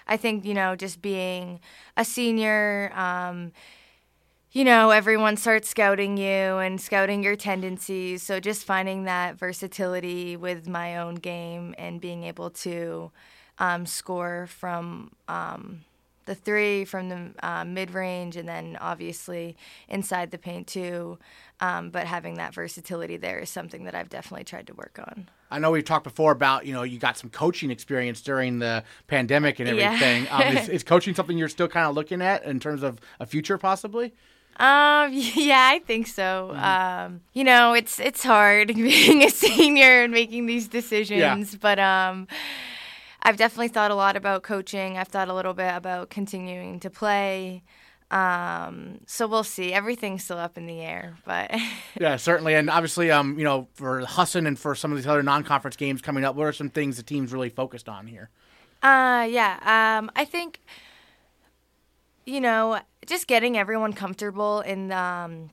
I 0.07 0.17
think, 0.17 0.45
you 0.45 0.53
know, 0.53 0.75
just 0.75 1.01
being 1.01 1.59
a 1.97 2.05
senior, 2.05 2.91
um, 2.95 3.51
you 4.51 4.63
know, 4.63 4.91
everyone 4.91 5.35
starts 5.35 5.69
scouting 5.69 6.17
you 6.17 6.25
and 6.57 6.79
scouting 6.79 7.23
your 7.23 7.35
tendencies. 7.35 8.21
So 8.21 8.39
just 8.39 8.65
finding 8.65 9.05
that 9.05 9.35
versatility 9.35 10.37
with 10.37 10.67
my 10.67 10.97
own 10.97 11.15
game 11.15 11.73
and 11.77 11.99
being 11.99 12.23
able 12.23 12.51
to 12.51 13.11
um, 13.57 13.85
score 13.85 14.47
from 14.47 15.11
um, 15.27 15.81
the 16.25 16.35
three, 16.35 16.85
from 16.85 17.09
the 17.09 17.31
uh, 17.41 17.65
mid 17.65 17.91
range, 17.91 18.35
and 18.35 18.47
then 18.47 18.77
obviously 18.79 19.57
inside 19.89 20.31
the 20.31 20.37
paint 20.37 20.67
too. 20.67 21.17
Um, 21.59 21.89
but 21.89 22.07
having 22.07 22.35
that 22.35 22.53
versatility 22.53 23.17
there 23.17 23.39
is 23.39 23.49
something 23.49 23.85
that 23.85 23.95
I've 23.95 24.09
definitely 24.09 24.43
tried 24.43 24.67
to 24.67 24.73
work 24.73 24.99
on. 24.99 25.29
I 25.53 25.59
know 25.59 25.69
we've 25.71 25.85
talked 25.85 26.03
before 26.03 26.31
about 26.31 26.65
you 26.65 26.73
know 26.73 26.83
you 26.83 26.97
got 26.97 27.15
some 27.17 27.29
coaching 27.29 27.69
experience 27.71 28.21
during 28.21 28.59
the 28.59 28.83
pandemic 29.07 29.59
and 29.59 29.69
Yeah. 29.69 29.85
everything. 29.85 30.27
um, 30.31 30.41
is, 30.57 30.69
is 30.77 30.83
coaching 30.83 31.13
something 31.13 31.37
you're 31.37 31.47
still 31.49 31.67
kind 31.67 31.85
of 31.87 31.95
looking 31.95 32.21
at 32.21 32.43
in 32.43 32.59
terms 32.59 32.81
of 32.83 32.99
a 33.19 33.25
future 33.25 33.57
possibly? 33.57 34.13
Um, 34.57 35.09
yeah, 35.13 35.69
I 35.71 35.79
think 35.85 36.07
so. 36.07 36.53
Um, 36.55 37.21
you 37.33 37.43
know, 37.43 37.73
it's 37.73 37.99
it's 37.99 38.23
hard 38.23 38.67
being 38.75 39.23
a 39.23 39.29
senior 39.29 40.03
and 40.03 40.11
making 40.11 40.47
these 40.47 40.67
decisions, 40.67 41.53
yeah. 41.53 41.59
but 41.61 41.79
um, 41.79 42.27
I've 43.21 43.37
definitely 43.37 43.69
thought 43.69 43.91
a 43.91 43.95
lot 43.95 44.15
about 44.15 44.43
coaching. 44.43 44.97
I've 44.97 45.07
thought 45.07 45.29
a 45.29 45.33
little 45.33 45.53
bit 45.53 45.73
about 45.73 46.09
continuing 46.09 46.79
to 46.81 46.89
play. 46.89 47.63
Um, 48.13 48.99
so 49.07 49.25
we'll 49.25 49.43
see. 49.43 49.73
Everything's 49.73 50.23
still 50.23 50.37
up 50.37 50.55
in 50.55 50.67
the 50.67 50.81
air, 50.81 51.15
but 51.25 51.51
Yeah, 51.99 52.17
certainly, 52.17 52.53
and 52.53 52.69
obviously, 52.69 53.09
um, 53.09 53.37
you 53.39 53.43
know, 53.43 53.67
for 53.73 54.01
Husson 54.01 54.45
and 54.45 54.57
for 54.57 54.75
some 54.75 54.91
of 54.91 54.97
these 54.97 55.07
other 55.07 55.23
non-conference 55.23 55.75
games 55.75 56.01
coming 56.01 56.23
up, 56.23 56.35
what 56.35 56.45
are 56.45 56.53
some 56.53 56.69
things 56.69 56.97
the 56.97 57.03
team's 57.03 57.33
really 57.33 57.49
focused 57.49 57.89
on 57.89 58.05
here? 58.05 58.29
Uh, 58.83 59.27
yeah. 59.29 59.97
Um, 59.97 60.11
I 60.15 60.25
think, 60.25 60.59
you 62.25 62.39
know, 62.39 62.79
just 63.07 63.25
getting 63.25 63.57
everyone 63.57 63.93
comfortable 63.93 64.61
in 64.61 64.91
um, 64.91 65.49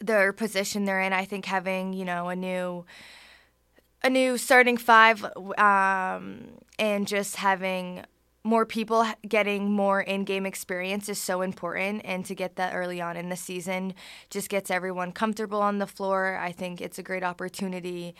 their 0.00 0.32
position 0.32 0.84
they're 0.84 1.00
in. 1.00 1.12
I 1.12 1.24
think 1.24 1.46
having 1.46 1.92
you 1.92 2.04
know 2.04 2.28
a 2.28 2.36
new 2.36 2.84
a 4.02 4.10
new 4.10 4.36
starting 4.36 4.76
five 4.76 5.24
um, 5.56 6.48
and 6.78 7.06
just 7.06 7.36
having 7.36 8.04
more 8.42 8.64
people 8.64 9.06
getting 9.28 9.70
more 9.70 10.00
in-game 10.00 10.46
experience 10.46 11.08
is 11.08 11.18
so 11.18 11.42
important 11.42 12.02
and 12.04 12.24
to 12.24 12.34
get 12.34 12.56
that 12.56 12.74
early 12.74 13.00
on 13.00 13.16
in 13.16 13.28
the 13.28 13.36
season 13.36 13.92
just 14.30 14.48
gets 14.48 14.70
everyone 14.70 15.12
comfortable 15.12 15.60
on 15.60 15.78
the 15.78 15.86
floor. 15.86 16.38
I 16.40 16.52
think 16.52 16.80
it's 16.80 16.98
a 16.98 17.02
great 17.02 17.22
opportunity 17.22 18.14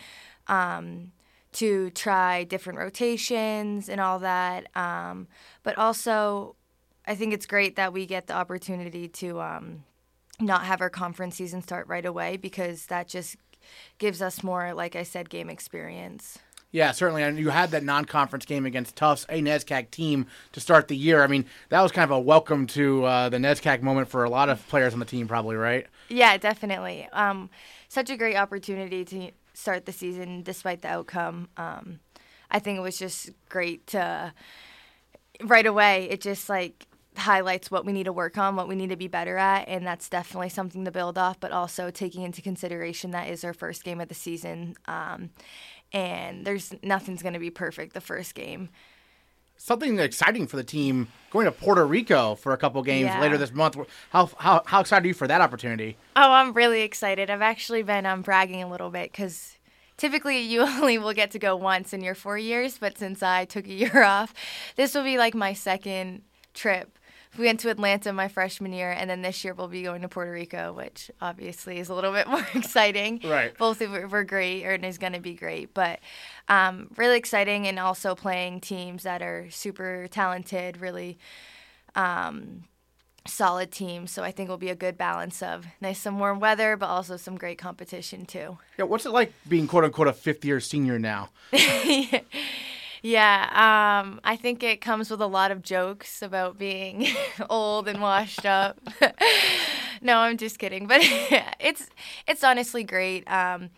um, 0.47 1.11
to 1.53 1.89
try 1.91 2.43
different 2.43 2.79
rotations 2.79 3.89
and 3.89 3.99
all 3.99 4.19
that 4.19 4.67
um, 4.75 5.27
but 5.63 5.77
also 5.77 6.55
i 7.05 7.15
think 7.15 7.33
it's 7.33 7.45
great 7.45 7.75
that 7.75 7.91
we 7.93 8.05
get 8.05 8.27
the 8.27 8.33
opportunity 8.33 9.07
to 9.07 9.41
um, 9.41 9.83
not 10.39 10.63
have 10.63 10.81
our 10.81 10.89
conference 10.89 11.35
season 11.35 11.61
start 11.61 11.87
right 11.87 12.05
away 12.05 12.37
because 12.37 12.85
that 12.87 13.07
just 13.07 13.35
gives 13.97 14.21
us 14.21 14.43
more 14.43 14.73
like 14.73 14.95
i 14.95 15.03
said 15.03 15.29
game 15.29 15.49
experience 15.49 16.39
Yeah, 16.71 16.91
certainly. 16.91 17.23
And 17.23 17.37
you 17.37 17.49
had 17.49 17.71
that 17.71 17.83
non-conference 17.83 18.45
game 18.45 18.65
against 18.65 18.95
Tufts, 18.95 19.25
a 19.29 19.41
NESCAC 19.41 19.91
team, 19.91 20.25
to 20.53 20.59
start 20.59 20.87
the 20.87 20.95
year. 20.95 21.23
I 21.23 21.27
mean, 21.27 21.45
that 21.69 21.81
was 21.81 21.91
kind 21.91 22.09
of 22.09 22.11
a 22.11 22.19
welcome 22.19 22.65
to 22.67 23.03
uh, 23.03 23.29
the 23.29 23.37
NESCAC 23.37 23.81
moment 23.81 24.07
for 24.07 24.23
a 24.23 24.29
lot 24.29 24.47
of 24.49 24.65
players 24.69 24.93
on 24.93 24.99
the 24.99 25.05
team, 25.05 25.27
probably, 25.27 25.57
right? 25.57 25.87
Yeah, 26.07 26.37
definitely. 26.37 27.07
Um, 27.11 27.49
such 27.89 28.09
a 28.09 28.15
great 28.15 28.37
opportunity 28.37 29.03
to 29.05 29.31
start 29.53 29.85
the 29.85 29.91
season 29.91 30.43
despite 30.43 30.81
the 30.81 30.87
outcome. 30.87 31.49
Um, 31.57 31.99
I 32.49 32.59
think 32.59 32.77
it 32.77 32.81
was 32.81 32.97
just 32.97 33.31
great 33.49 33.87
to 33.87 34.33
right 35.43 35.65
away, 35.65 36.07
it 36.09 36.21
just 36.21 36.49
like 36.49 36.87
highlights 37.17 37.69
what 37.69 37.85
we 37.85 37.91
need 37.91 38.05
to 38.05 38.13
work 38.13 38.37
on, 38.37 38.55
what 38.55 38.67
we 38.67 38.75
need 38.75 38.89
to 38.89 38.95
be 38.95 39.07
better 39.07 39.37
at, 39.37 39.67
and 39.67 39.85
that's 39.85 40.07
definitely 40.07 40.49
something 40.49 40.85
to 40.85 40.91
build 40.91 41.17
off. 41.17 41.39
But 41.39 41.51
also 41.51 41.89
taking 41.89 42.23
into 42.23 42.41
consideration 42.41 43.11
that 43.11 43.29
is 43.29 43.43
our 43.43 43.53
first 43.53 43.83
game 43.83 43.99
of 43.99 44.07
the 44.07 44.15
season, 44.15 44.75
um, 44.85 45.31
and 45.93 46.45
there's 46.45 46.73
nothing's 46.83 47.21
going 47.21 47.33
to 47.33 47.39
be 47.39 47.49
perfect 47.49 47.93
the 47.93 48.01
first 48.01 48.35
game. 48.35 48.69
Something 49.57 49.99
exciting 49.99 50.47
for 50.47 50.57
the 50.57 50.63
team 50.63 51.09
going 51.29 51.45
to 51.45 51.51
Puerto 51.51 51.85
Rico 51.85 52.33
for 52.33 52.51
a 52.51 52.57
couple 52.57 52.81
games 52.81 53.05
Yeah. 53.05 53.21
later 53.21 53.37
this 53.37 53.51
month. 53.53 53.77
How, 54.09 54.27
how 54.39 54.63
how 54.65 54.79
excited 54.81 55.05
are 55.05 55.07
you 55.07 55.13
for 55.13 55.27
that 55.27 55.39
opportunity? 55.39 55.97
Oh, 56.15 56.31
I'm 56.31 56.53
really 56.53 56.81
excited. 56.81 57.29
I've 57.29 57.43
actually 57.43 57.83
been 57.83 58.07
um, 58.07 58.23
bragging 58.23 58.63
a 58.63 58.67
little 58.69 58.89
bit 58.89 59.11
because 59.11 59.57
typically 59.97 60.39
you 60.39 60.61
only 60.67 60.97
will 60.97 61.13
get 61.13 61.29
to 61.31 61.39
go 61.39 61.55
once 61.55 61.93
in 61.93 62.01
your 62.01 62.15
four 62.15 62.39
years, 62.39 62.79
but 62.79 62.97
since 62.97 63.21
I 63.21 63.45
took 63.45 63.65
a 63.67 63.73
year 63.73 64.03
off, 64.03 64.33
this 64.77 64.95
will 64.95 65.03
be 65.03 65.19
like 65.19 65.35
my 65.35 65.53
second 65.53 66.23
trip. 66.55 66.97
We 67.37 67.45
went 67.45 67.61
to 67.61 67.69
Atlanta 67.69 68.11
my 68.11 68.27
freshman 68.27 68.73
year, 68.73 68.91
and 68.91 69.09
then 69.09 69.21
this 69.21 69.43
year 69.43 69.53
we'll 69.53 69.69
be 69.69 69.83
going 69.83 70.01
to 70.01 70.09
Puerto 70.09 70.31
Rico, 70.31 70.73
which 70.73 71.09
obviously 71.21 71.79
is 71.79 71.89
a 71.89 71.93
little 71.93 72.11
bit 72.19 72.27
more 72.27 72.45
exciting. 72.53 73.21
Right. 73.23 73.57
Both 73.57 73.81
of 73.81 74.11
were 74.11 74.23
great, 74.23 74.65
or 74.65 74.73
is 74.73 74.97
going 74.97 75.13
to 75.13 75.19
be 75.19 75.33
great, 75.33 75.73
but 75.73 75.99
um, 76.49 76.89
really 76.97 77.17
exciting, 77.17 77.67
and 77.67 77.79
also 77.79 78.15
playing 78.15 78.61
teams 78.61 79.03
that 79.03 79.21
are 79.21 79.47
super 79.49 80.07
talented, 80.11 80.77
really 80.77 81.17
um, 81.95 82.65
solid 83.27 83.71
team. 83.71 84.07
So 84.07 84.23
I 84.23 84.31
think 84.31 84.47
it'll 84.47 84.57
be 84.57 84.69
a 84.69 84.75
good 84.75 84.97
balance 84.97 85.41
of 85.41 85.65
nice 85.79 85.99
some 85.99 86.19
warm 86.19 86.39
weather, 86.39 86.75
but 86.75 86.87
also 86.87 87.17
some 87.17 87.37
great 87.37 87.57
competition 87.57 88.25
too. 88.25 88.57
Yeah, 88.77 88.85
what's 88.85 89.05
it 89.05 89.11
like 89.11 89.33
being 89.47 89.67
quote 89.67 89.83
unquote 89.83 90.07
a 90.07 90.13
fifth 90.13 90.43
year 90.43 90.59
senior 90.59 90.99
now? 90.99 91.29
Yeah, 93.01 94.01
um, 94.03 94.19
I 94.23 94.35
think 94.35 94.61
it 94.61 94.79
comes 94.79 95.09
with 95.09 95.21
a 95.21 95.25
lot 95.27 95.49
of 95.51 95.63
jokes 95.63 96.21
about 96.21 96.59
being 96.59 97.07
old 97.49 97.87
and 97.87 97.99
washed 97.99 98.45
up. 98.45 98.79
no, 100.01 100.17
I'm 100.19 100.37
just 100.37 100.59
kidding, 100.59 100.85
but 100.85 100.99
it's 101.59 101.87
it's 102.27 102.43
honestly 102.43 102.83
great. 102.83 103.29
Um, 103.31 103.71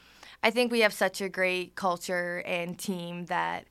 I 0.43 0.49
think 0.49 0.73
we 0.73 0.81
have 0.81 0.91
such 0.91 1.21
a 1.21 1.29
great 1.29 1.75
culture 1.75 2.43
and 2.45 2.77
team 2.77 3.25
that 3.27 3.65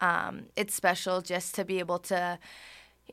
um, 0.00 0.44
it's 0.54 0.72
special 0.74 1.20
just 1.20 1.56
to 1.56 1.64
be 1.64 1.80
able 1.80 1.98
to 2.00 2.38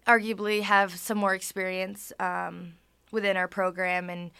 arguably 0.07 0.61
have 0.61 0.95
some 0.95 1.17
more 1.17 1.33
experience 1.33 2.13
um, 2.19 2.73
within 3.11 3.35
our 3.35 3.47
program 3.47 4.09
and 4.11 4.31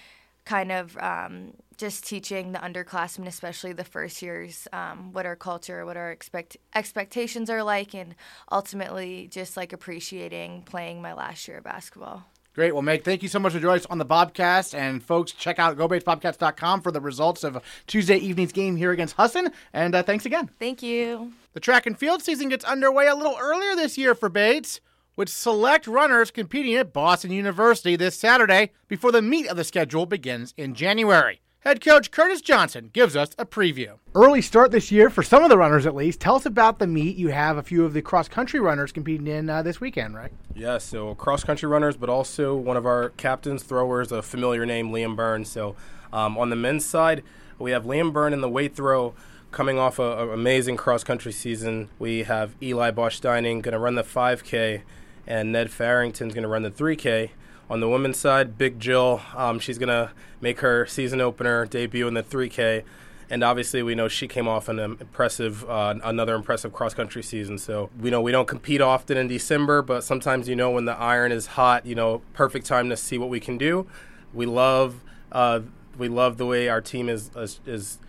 kind 0.46 0.72
of 0.72 0.98
um, 0.98 1.53
just 1.80 2.06
teaching 2.06 2.52
the 2.52 2.60
underclassmen, 2.60 3.26
especially 3.26 3.72
the 3.72 3.86
first 3.86 4.22
years, 4.22 4.68
um, 4.74 5.14
what 5.14 5.26
our 5.26 5.38
culture, 5.38 5.86
what 5.86 5.96
our 5.96 6.12
expect 6.12 6.58
expectations 6.76 7.50
are 7.50 7.64
like, 7.64 7.96
and 7.96 8.14
ultimately 8.52 9.28
just 9.32 9.56
like 9.56 9.72
appreciating 9.72 10.62
playing 10.64 11.02
my 11.02 11.14
last 11.14 11.48
year 11.48 11.58
of 11.58 11.64
basketball. 11.64 12.26
Great. 12.54 12.74
Well, 12.74 12.82
Meg, 12.82 13.06
thank 13.06 13.24
you 13.24 13.30
so 13.30 13.40
much 13.40 13.54
for 13.54 13.60
joining 13.60 13.80
us 13.80 13.86
on 13.86 14.00
the 14.00 14.06
Bobcast. 14.06 14.78
And 14.78 15.02
folks, 15.02 15.32
check 15.32 15.60
out 15.60 15.78
GoBatesBobcats.com 15.78 16.82
for 16.82 16.92
the 16.92 17.00
results 17.00 17.46
of 17.46 17.64
Tuesday 17.88 18.18
evening's 18.18 18.52
game 18.52 18.76
here 18.76 18.92
against 18.92 19.16
Husson. 19.16 19.52
And 19.72 19.96
uh, 19.96 20.04
thanks 20.04 20.26
again. 20.26 20.50
Thank 20.60 20.84
you. 20.84 21.32
The 21.54 21.62
track 21.62 21.86
and 21.86 21.98
field 21.98 22.22
season 22.22 22.50
gets 22.50 22.66
underway 22.66 23.08
a 23.08 23.16
little 23.16 23.38
earlier 23.40 23.76
this 23.76 23.98
year 23.98 24.14
for 24.14 24.28
Bates, 24.28 24.82
with 25.16 25.30
select 25.30 25.88
runners 25.88 26.32
competing 26.32 26.76
at 26.76 26.92
Boston 26.92 27.32
University 27.32 27.96
this 27.96 28.18
Saturday 28.18 28.72
before 28.90 29.14
the 29.14 29.22
meat 29.22 29.48
of 29.48 29.56
the 29.56 29.64
schedule 29.64 30.06
begins 30.06 30.54
in 30.58 30.74
January. 30.74 31.40
Head 31.63 31.82
coach 31.84 32.10
Curtis 32.10 32.39
Johnson 32.39 32.89
gives 32.94 33.18
us 33.18 33.32
a 33.38 33.46
preview. 33.46 34.00
Early 34.16 34.42
start 34.42 34.72
this 34.72 34.94
year 34.94 35.10
for 35.10 35.22
some 35.22 35.44
of 35.44 35.50
the 35.50 35.58
runners, 35.58 35.86
at 35.86 35.94
least. 35.94 36.22
Tell 36.22 36.36
us 36.36 36.46
about 36.46 36.80
the 36.80 36.88
meet. 36.88 37.18
You 37.18 37.28
have 37.30 37.58
a 37.58 37.63
few 37.63 37.84
of 37.84 37.92
the 37.92 38.01
cross 38.01 38.30
country 38.30 38.62
runners 38.62 38.94
competing 38.94 39.28
in 39.28 39.50
uh, 39.50 39.62
this 39.62 39.82
weekend, 39.82 40.16
right? 40.16 40.32
Yeah, 40.56 40.78
so 40.78 41.16
cross 41.16 41.44
country 41.44 41.68
runners, 41.68 41.98
but 41.98 42.08
also 42.08 42.56
one 42.56 42.78
of 42.78 42.86
our 42.86 43.10
captains, 43.10 43.63
throwers, 43.63 44.13
a 44.13 44.22
familiar 44.22 44.66
name, 44.66 44.92
Liam 44.92 45.18
Byrne. 45.18 45.44
So 45.44 45.75
um, 46.13 46.38
on 46.38 46.50
the 46.50 46.56
men's 46.56 46.86
side, 46.86 47.24
we 47.58 47.72
have 47.72 47.84
Liam 47.84 48.13
Byrne 48.13 48.32
in 48.32 48.39
the 48.39 48.50
weight 48.50 48.74
throw 48.74 49.13
coming 49.51 49.78
off 49.78 50.00
an 50.00 50.30
amazing 50.30 50.78
cross 50.78 51.04
country 51.04 51.34
season. 51.34 51.89
We 52.00 52.24
have 52.24 52.56
Eli 52.63 52.92
Bosch 52.92 53.20
Dining 53.20 53.60
going 53.60 53.74
to 53.74 53.80
run 53.80 53.96
the 53.96 54.04
5K, 54.04 54.84
and 55.28 55.51
Ned 55.51 55.72
Farrington's 55.72 56.34
going 56.34 56.44
to 56.44 56.48
run 56.48 56.63
the 56.63 56.72
3K. 56.72 57.32
On 57.70 57.80
the 57.80 57.88
women's 57.88 58.18
side, 58.18 58.58
Big 58.58 58.80
Jill, 58.80 59.22
um, 59.36 59.60
she's 59.60 59.78
going 59.78 59.90
to 59.90 60.12
make 60.42 60.62
her 60.62 60.86
season 60.88 61.22
opener 61.22 61.66
debut 61.66 62.08
in 62.08 62.16
the 62.16 62.24
3K. 62.24 62.84
And 63.30 63.44
obviously, 63.44 63.84
we 63.84 63.94
know 63.94 64.08
she 64.08 64.28
came 64.28 64.48
off 64.48 64.70
an 64.70 64.80
impressive, 64.80 65.70
uh, 65.70 65.94
another 66.04 66.34
impressive 66.34 66.74
cross 66.74 66.96
country 66.96 67.22
season. 67.22 67.60
So 67.60 67.92
we 68.00 68.10
know 68.10 68.22
we 68.22 68.32
don't 68.32 68.48
compete 68.48 68.82
often 68.82 69.18
in 69.18 69.28
December, 69.28 69.84
but 69.84 70.04
sometimes 70.04 70.50
you 70.50 70.56
know 70.56 70.72
when 70.72 70.86
the 70.86 70.98
iron 70.98 71.32
is 71.32 71.46
hot, 71.46 71.86
you 71.86 71.94
know, 71.94 72.24
perfect 72.34 72.66
time 72.66 72.90
to 72.90 72.98
see 72.98 73.20
what 73.20 73.30
we 73.30 73.40
can 73.40 73.60
do. 73.60 73.86
We 74.34 74.48
love, 74.48 75.04
uh, 75.32 75.60
we 75.96 76.08
love 76.08 76.38
the 76.38 76.48
way 76.48 76.70
our 76.70 76.82
team 76.82 77.08
is, 77.08 77.30
is 77.36 77.60
is 77.68 78.00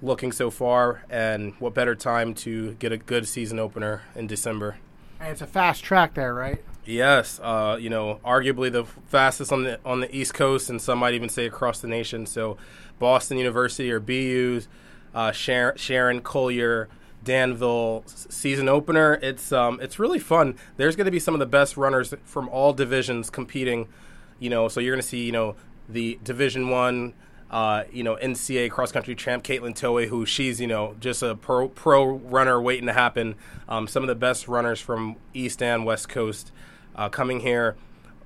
looking 0.00 0.32
so 0.32 0.50
far, 0.50 1.04
and 1.10 1.52
what 1.58 1.74
better 1.74 1.94
time 1.94 2.32
to 2.32 2.72
get 2.74 2.92
a 2.92 2.96
good 2.96 3.28
season 3.28 3.58
opener 3.58 4.02
in 4.14 4.26
December. 4.26 4.78
And 5.20 5.32
it's 5.32 5.42
a 5.42 5.46
fast 5.46 5.84
track 5.84 6.14
there, 6.14 6.32
right? 6.32 6.64
Yes, 6.86 7.40
uh, 7.42 7.76
you 7.80 7.90
know, 7.90 8.20
arguably 8.24 8.70
the 8.70 8.84
fastest 8.84 9.52
on 9.52 9.64
the 9.64 9.80
on 9.84 10.00
the 10.00 10.16
East 10.16 10.34
Coast, 10.34 10.70
and 10.70 10.80
some 10.80 11.00
might 11.00 11.14
even 11.14 11.28
say 11.28 11.44
across 11.46 11.80
the 11.80 11.88
nation. 11.88 12.26
So, 12.26 12.56
Boston 13.00 13.38
University 13.38 13.90
or 13.90 13.98
BU's 13.98 14.68
uh, 15.12 15.32
Sharon, 15.32 15.76
Sharon 15.76 16.20
Collier, 16.20 16.88
Danville 17.24 18.04
season 18.06 18.68
opener. 18.68 19.18
It's 19.20 19.50
um, 19.50 19.80
it's 19.82 19.98
really 19.98 20.20
fun. 20.20 20.54
There's 20.76 20.94
going 20.94 21.06
to 21.06 21.10
be 21.10 21.18
some 21.18 21.34
of 21.34 21.40
the 21.40 21.46
best 21.46 21.76
runners 21.76 22.14
from 22.24 22.48
all 22.50 22.72
divisions 22.72 23.30
competing. 23.30 23.88
You 24.38 24.50
know, 24.50 24.68
so 24.68 24.78
you're 24.78 24.94
going 24.94 25.02
to 25.02 25.08
see 25.08 25.24
you 25.24 25.32
know 25.32 25.56
the 25.88 26.20
Division 26.22 26.70
One. 26.70 27.14
Uh, 27.48 27.84
you 27.92 28.02
know, 28.02 28.16
NCAA 28.16 28.72
cross 28.72 28.90
country 28.90 29.14
champ 29.14 29.44
Katelyn 29.44 29.72
Tuohy, 29.72 30.08
who 30.08 30.26
she's 30.26 30.60
you 30.60 30.66
know 30.68 30.94
just 31.00 31.22
a 31.22 31.34
pro 31.34 31.68
pro 31.68 32.04
runner 32.04 32.60
waiting 32.60 32.86
to 32.86 32.92
happen. 32.92 33.34
Um, 33.68 33.88
some 33.88 34.04
of 34.04 34.08
the 34.08 34.14
best 34.14 34.46
runners 34.46 34.80
from 34.80 35.16
East 35.34 35.62
and 35.62 35.84
West 35.84 36.08
Coast 36.08 36.52
uh, 36.96 37.08
coming 37.08 37.40
here, 37.40 37.76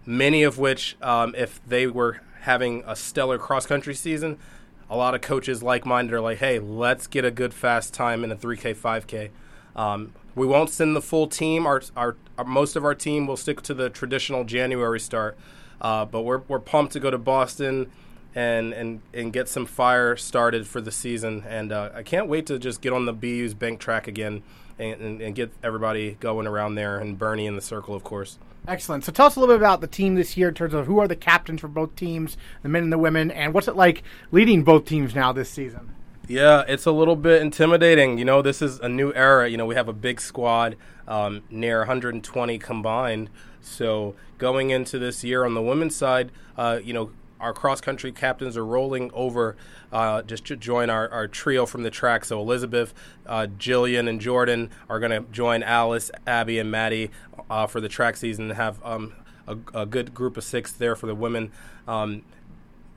many 0.07 0.43
of 0.43 0.59
which, 0.59 0.97
um, 1.03 1.35
if 1.37 1.61
they 1.67 1.87
were 1.87 2.21
having 2.43 2.83
a 2.87 2.97
stellar 2.97 3.39
cross 3.39 3.67
country 3.67 3.95
season, 3.95 4.39
a 4.89 4.97
lot 4.97 5.15
of 5.15 5.21
coaches 5.21 5.63
like 5.63 5.85
minded 5.85 6.15
are 6.15 6.21
like, 6.21 6.39
hey, 6.39 6.59
let's 6.59 7.07
get 7.07 7.25
a 7.25 7.31
good 7.31 7.53
fast 7.53 7.93
time 7.93 8.25
in 8.25 8.33
a 8.33 8.37
3K, 8.37 8.75
5K. 8.75 9.31
Um, 9.77 10.13
we 10.35 10.47
won't 10.47 10.71
send 10.71 10.97
the 10.97 11.03
full 11.03 11.27
team. 11.27 11.67
Our, 11.67 11.83
our, 11.97 12.17
our 12.39 12.45
most 12.45 12.77
of 12.77 12.85
our 12.85 12.95
team 12.95 13.27
will 13.27 13.37
stick 13.37 13.63
to 13.63 13.75
the 13.75 13.91
traditional 13.91 14.45
January 14.45 15.01
start, 15.01 15.37
uh, 15.81 16.05
but 16.05 16.23
we're 16.23 16.39
we're 16.49 16.61
pumped 16.61 16.93
to 16.95 17.01
go 17.01 17.11
to 17.11 17.19
Boston 17.19 17.91
and 18.35 18.73
and 18.73 19.01
and 19.13 19.33
get 19.33 19.49
some 19.49 19.67
fire 19.67 20.17
started 20.17 20.67
for 20.67 20.81
the 20.81 20.93
season. 20.93 21.45
And 21.49 21.73
uh, 21.73 21.91
I 21.95 22.03
can't 22.03 22.29
wait 22.29 22.47
to 22.47 22.59
just 22.59 22.81
get 22.81 22.93
on 22.93 23.07
the 23.07 23.13
BU's 23.13 23.55
bank 23.55 23.81
track 23.81 24.09
again 24.09 24.43
and, 24.81 25.01
and, 25.01 25.21
and 25.21 25.35
get 25.35 25.53
everybody 25.63 26.17
going 26.21 26.47
around 26.47 26.75
there 26.75 26.99
and 26.99 27.19
Bernie 27.19 27.47
in 27.47 27.55
the 27.55 27.61
circle, 27.61 27.95
of 27.95 28.03
course. 28.03 28.39
Excellent. 28.67 29.05
So 29.05 29.13
tell 29.13 29.27
us 29.27 29.37
a 29.37 29.41
little 29.41 29.55
bit 29.55 29.61
about 29.61 29.81
the 29.81 29.87
team 29.87 30.15
this 30.15 30.37
year 30.37 30.49
in 30.49 30.55
terms 30.55 30.75
of 30.75 30.87
who 30.87 30.99
are 30.99 31.09
the 31.09 31.17
captains 31.17 31.61
for 31.61 31.69
both 31.69 31.97
teams, 31.97 32.37
the 32.63 32.69
men 32.69 32.85
and 32.85 32.93
the 32.93 32.99
women, 32.99 33.31
and 33.31 33.55
what's 33.55 33.69
it 33.69 33.77
like 33.77 34.03
leading 34.31 34.63
both 34.63 34.85
teams 34.85 35.15
now 35.15 35.33
this 35.33 35.51
season? 35.51 35.95
Yeah, 36.29 36.65
it's 36.69 36.87
a 36.87 36.93
little 36.93 37.17
bit 37.17 37.43
intimidating. 37.43 38.19
You 38.19 38.25
know, 38.25 38.43
this 38.43 38.63
is 38.63 38.79
a 38.81 38.89
new 38.89 39.13
era. 39.15 39.49
You 39.49 39.57
know, 39.57 39.67
we 39.67 39.75
have 39.75 39.89
a 39.89 39.93
big 39.93 40.21
squad, 40.21 40.77
um, 41.09 41.43
near 41.51 41.79
120 41.79 42.59
combined. 42.59 43.31
So 43.61 44.15
going 44.39 44.71
into 44.71 44.99
this 44.99 45.25
year 45.25 45.45
on 45.45 45.55
the 45.55 45.63
women's 45.63 45.97
side, 45.97 46.31
uh, 46.57 46.79
you 46.83 46.93
know, 46.93 47.11
our 47.41 47.53
cross 47.53 47.81
country 47.81 48.13
captains 48.13 48.57
are 48.57 48.65
rolling 48.65 49.11
over 49.13 49.57
uh, 49.93 50.23
just 50.23 50.45
to 50.47 50.57
join 50.57 50.91
our, 50.91 51.09
our 51.09 51.27
trio 51.27 51.67
from 51.67 51.83
the 51.83 51.91
track. 51.91 52.25
So 52.25 52.41
Elizabeth, 52.41 52.95
uh, 53.27 53.47
Jillian, 53.59 54.09
and 54.09 54.21
Jordan 54.21 54.71
are 54.89 55.01
going 55.01 55.11
to 55.11 55.31
join 55.33 55.63
Alice, 55.63 56.11
Abby, 56.27 56.59
and 56.59 56.71
Maddie 56.71 57.11
uh, 57.49 57.67
for 57.67 57.81
the 57.81 57.89
track 57.89 58.17
season 58.17 58.51
and 58.51 58.57
have 58.57 58.85
um, 58.85 59.15
a, 59.47 59.57
a 59.75 59.87
good 59.87 60.15
group 60.15 60.37
of 60.37 60.45
six 60.45 60.73
there 60.73 60.95
for 60.95 61.07
the 61.07 61.15
women. 61.15 61.51
Um, 61.89 62.23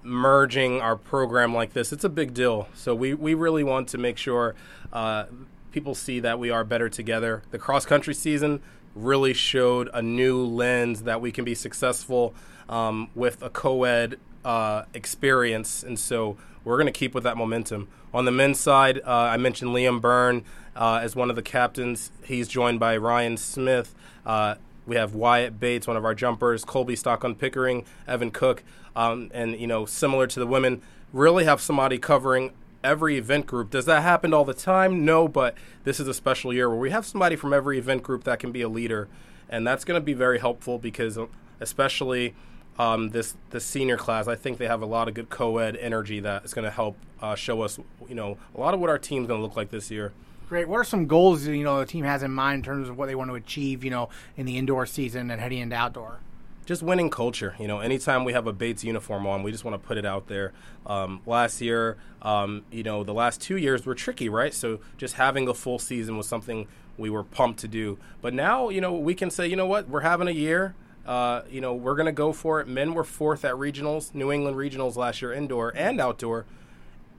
merging 0.03 0.81
our 0.81 0.97
program 0.97 1.53
like 1.53 1.73
this, 1.73 1.93
it's 1.93 2.03
a 2.03 2.09
big 2.09 2.33
deal. 2.33 2.67
So 2.75 2.93
we, 2.93 3.13
we 3.13 3.33
really 3.33 3.63
want 3.63 3.87
to 3.89 3.97
make 3.97 4.17
sure 4.17 4.53
uh, 4.91 5.25
people 5.71 5.95
see 5.95 6.19
that 6.19 6.37
we 6.39 6.49
are 6.49 6.63
better 6.63 6.89
together. 6.89 7.43
The 7.51 7.57
cross 7.57 7.85
country 7.85 8.13
season 8.13 8.61
really 8.95 9.33
showed 9.33 9.89
a 9.93 10.01
new 10.01 10.43
lens 10.43 11.03
that 11.03 11.21
we 11.21 11.31
can 11.31 11.45
be 11.45 11.55
successful 11.55 12.33
um, 12.69 13.09
with 13.15 13.41
a 13.41 13.49
co 13.49 13.83
ed 13.83 14.19
uh, 14.45 14.83
experience. 14.93 15.83
And 15.83 15.97
so 15.97 16.37
we're 16.63 16.77
going 16.77 16.87
to 16.87 16.91
keep 16.91 17.13
with 17.13 17.23
that 17.23 17.37
momentum. 17.37 17.87
On 18.13 18.25
the 18.25 18.31
men's 18.31 18.59
side, 18.59 18.99
uh, 18.99 19.09
I 19.11 19.37
mentioned 19.37 19.71
Liam 19.71 19.99
Byrne 19.99 20.43
uh, 20.75 20.99
as 21.01 21.15
one 21.15 21.29
of 21.29 21.35
the 21.35 21.41
captains. 21.41 22.11
He's 22.23 22.47
joined 22.47 22.79
by 22.79 22.97
Ryan 22.97 23.37
Smith. 23.37 23.95
Uh, 24.25 24.55
we 24.85 24.95
have 24.95 25.15
Wyatt 25.15 25.59
Bates, 25.59 25.87
one 25.87 25.97
of 25.97 26.05
our 26.05 26.13
jumpers, 26.13 26.65
Colby 26.65 26.95
Stockton 26.95 27.35
Pickering, 27.35 27.85
Evan 28.07 28.31
Cook, 28.31 28.63
um, 28.95 29.31
and 29.33 29.59
you 29.59 29.65
know, 29.65 29.85
similar 29.85 30.27
to 30.27 30.39
the 30.39 30.45
women, 30.45 30.81
really 31.11 31.45
have 31.45 31.61
somebody 31.61 31.97
covering 31.97 32.51
every 32.83 33.17
event 33.17 33.47
group. 33.47 33.69
Does 33.71 33.85
that 33.85 34.01
happen 34.01 34.33
all 34.33 34.43
the 34.43 34.53
time? 34.53 35.05
No, 35.05 35.27
but 35.27 35.55
this 35.85 35.99
is 35.99 36.07
a 36.07 36.13
special 36.13 36.53
year 36.53 36.69
where 36.69 36.77
we 36.77 36.89
have 36.89 37.05
somebody 37.05 37.35
from 37.37 37.53
every 37.53 37.77
event 37.77 38.03
group 38.03 38.25
that 38.25 38.39
can 38.39 38.51
be 38.51 38.61
a 38.61 38.69
leader. 38.69 39.07
and 39.49 39.67
that's 39.67 39.85
going 39.85 39.99
to 39.99 40.03
be 40.03 40.13
very 40.13 40.39
helpful 40.39 40.79
because, 40.79 41.17
especially 41.59 42.33
um, 42.79 43.09
this 43.09 43.35
the 43.51 43.59
senior 43.59 43.97
class, 43.97 44.27
I 44.27 44.35
think 44.35 44.57
they 44.57 44.67
have 44.67 44.81
a 44.81 44.85
lot 44.85 45.07
of 45.07 45.13
good 45.13 45.29
co-ed 45.29 45.75
energy 45.77 46.19
that 46.21 46.45
is 46.45 46.53
going 46.53 46.65
to 46.65 46.71
help 46.71 46.97
uh, 47.21 47.35
show 47.35 47.61
us, 47.61 47.79
you 48.07 48.15
know, 48.15 48.37
a 48.55 48.59
lot 48.59 48.73
of 48.73 48.79
what 48.79 48.89
our 48.89 48.99
team's 48.99 49.27
going 49.27 49.39
to 49.39 49.43
look 49.43 49.55
like 49.55 49.71
this 49.71 49.91
year. 49.91 50.11
Great. 50.49 50.67
What 50.67 50.77
are 50.77 50.83
some 50.83 51.07
goals 51.07 51.47
you 51.47 51.63
know 51.63 51.79
the 51.79 51.85
team 51.85 52.05
has 52.05 52.21
in 52.21 52.31
mind 52.31 52.57
in 52.57 52.63
terms 52.63 52.89
of 52.89 52.97
what 52.97 53.07
they 53.07 53.15
want 53.15 53.29
to 53.29 53.35
achieve, 53.35 53.83
you 53.83 53.89
know, 53.89 54.09
in 54.37 54.45
the 54.45 54.57
indoor 54.57 54.85
season 54.85 55.31
and 55.31 55.41
heading 55.41 55.59
into 55.59 55.75
outdoor? 55.75 56.19
just 56.65 56.81
winning 56.81 57.09
culture. 57.09 57.55
You 57.59 57.67
know, 57.67 57.79
anytime 57.79 58.23
we 58.23 58.33
have 58.33 58.47
a 58.47 58.53
Bates 58.53 58.83
uniform 58.83 59.27
on, 59.27 59.43
we 59.43 59.51
just 59.51 59.65
want 59.65 59.81
to 59.81 59.87
put 59.87 59.97
it 59.97 60.05
out 60.05 60.27
there. 60.27 60.53
Um, 60.85 61.21
last 61.25 61.61
year, 61.61 61.97
um, 62.21 62.63
you 62.71 62.83
know, 62.83 63.03
the 63.03 63.13
last 63.13 63.41
two 63.41 63.57
years 63.57 63.85
were 63.85 63.95
tricky, 63.95 64.29
right? 64.29 64.53
So 64.53 64.79
just 64.97 65.15
having 65.15 65.47
a 65.47 65.53
full 65.53 65.79
season 65.79 66.17
was 66.17 66.27
something 66.27 66.67
we 66.97 67.09
were 67.09 67.23
pumped 67.23 67.59
to 67.61 67.67
do. 67.67 67.97
But 68.21 68.33
now, 68.33 68.69
you 68.69 68.81
know, 68.81 68.93
we 68.93 69.15
can 69.15 69.29
say, 69.29 69.47
you 69.47 69.55
know 69.55 69.65
what, 69.65 69.89
we're 69.89 70.01
having 70.01 70.27
a 70.27 70.31
year. 70.31 70.75
Uh, 71.05 71.41
you 71.49 71.59
know, 71.59 71.73
we're 71.73 71.95
going 71.95 72.05
to 72.05 72.11
go 72.11 72.31
for 72.31 72.61
it. 72.61 72.67
Men 72.67 72.93
were 72.93 73.03
fourth 73.03 73.43
at 73.43 73.55
regionals, 73.55 74.13
New 74.13 74.31
England 74.31 74.57
regionals 74.57 74.95
last 74.95 75.21
year, 75.21 75.33
indoor 75.33 75.73
and 75.75 75.99
outdoor, 75.99 76.45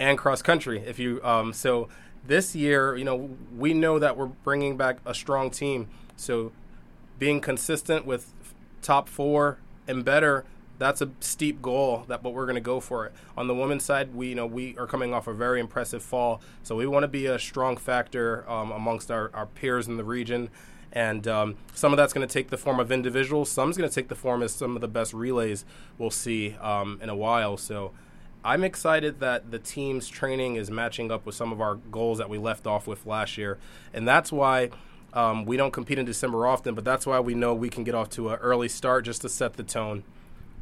and 0.01 0.17
cross 0.17 0.43
country. 0.43 0.83
If 0.87 0.99
you 0.99 1.23
um, 1.23 1.53
so 1.53 1.89
this 2.27 2.55
year, 2.55 2.97
you 2.97 3.05
know, 3.05 3.37
we 3.57 3.75
know 3.75 3.99
that 3.99 4.17
we're 4.17 4.27
bringing 4.27 4.77
back 4.77 4.99
a 5.05 5.15
strong 5.15 5.51
team. 5.51 5.89
So 6.17 6.53
being 7.19 7.41
consistent 7.41 8.07
with 8.07 8.33
top 8.81 9.09
four 9.09 9.59
and 9.87 10.05
better, 10.05 10.45
that's 10.79 11.01
a 11.01 11.11
steep 11.21 11.61
goal. 11.63 12.05
That, 12.09 12.23
but 12.23 12.31
we're 12.33 12.47
going 12.47 12.57
to 12.57 12.61
go 12.61 12.81
for 12.81 13.07
it. 13.07 13.13
On 13.37 13.47
the 13.47 13.55
women's 13.55 13.85
side, 13.85 14.15
we 14.15 14.29
you 14.29 14.35
know 14.35 14.47
we 14.47 14.77
are 14.79 14.87
coming 14.87 15.13
off 15.13 15.27
a 15.27 15.35
very 15.35 15.61
impressive 15.61 16.03
fall, 16.03 16.41
so 16.63 16.75
we 16.75 16.87
want 16.87 17.05
to 17.05 17.09
be 17.09 17.27
a 17.27 17.39
strong 17.39 17.77
factor 17.77 18.49
um, 18.51 18.73
amongst 18.73 19.11
our, 19.11 19.31
our 19.35 19.47
peers 19.47 19.87
in 19.87 19.97
the 19.97 20.05
region. 20.05 20.51
And 20.95 21.27
um, 21.27 21.57
some 21.75 21.93
of 21.93 21.97
that's 21.97 22.13
going 22.13 22.27
to 22.27 22.33
take 22.33 22.51
the 22.51 22.57
form 22.57 22.79
of 22.79 22.93
individuals. 22.93 23.51
Some's 23.51 23.77
going 23.77 23.89
to 23.89 23.95
take 23.95 24.09
the 24.09 24.15
form 24.15 24.43
as 24.43 24.55
some 24.55 24.77
of 24.77 24.81
the 24.81 24.89
best 24.89 25.13
relays 25.13 25.65
we'll 25.99 26.11
see 26.11 26.55
um, 26.61 27.01
in 27.03 27.09
a 27.09 27.17
while. 27.17 27.57
So 27.57 27.91
I'm 28.45 28.63
excited 28.63 29.19
that 29.19 29.51
the 29.51 29.59
team's 29.59 30.09
training 30.09 30.55
is 30.55 30.71
matching 30.71 31.11
up 31.11 31.27
with 31.27 31.35
some 31.35 31.51
of 31.51 31.61
our 31.61 31.75
goals 31.75 32.19
that 32.19 32.31
we 32.31 32.39
left 32.39 32.67
off 32.67 32.87
with 32.87 33.07
last 33.07 33.37
year. 33.37 33.59
And 33.93 34.07
that's 34.07 34.31
why 34.31 34.71
um, 35.13 35.45
we 35.45 35.57
don't 35.57 35.73
compete 35.73 35.99
in 35.99 36.07
December 36.07 36.47
often, 36.47 36.77
but 36.77 36.85
that's 36.85 37.07
why 37.07 37.19
we 37.19 37.35
know 37.35 37.55
we 37.55 37.71
can 37.71 37.83
get 37.83 37.97
off 37.97 38.09
to 38.11 38.29
an 38.29 38.37
early 38.37 38.69
start 38.69 39.05
just 39.05 39.23
to 39.23 39.29
set 39.29 39.55
the 39.55 39.65
tone. 39.65 40.05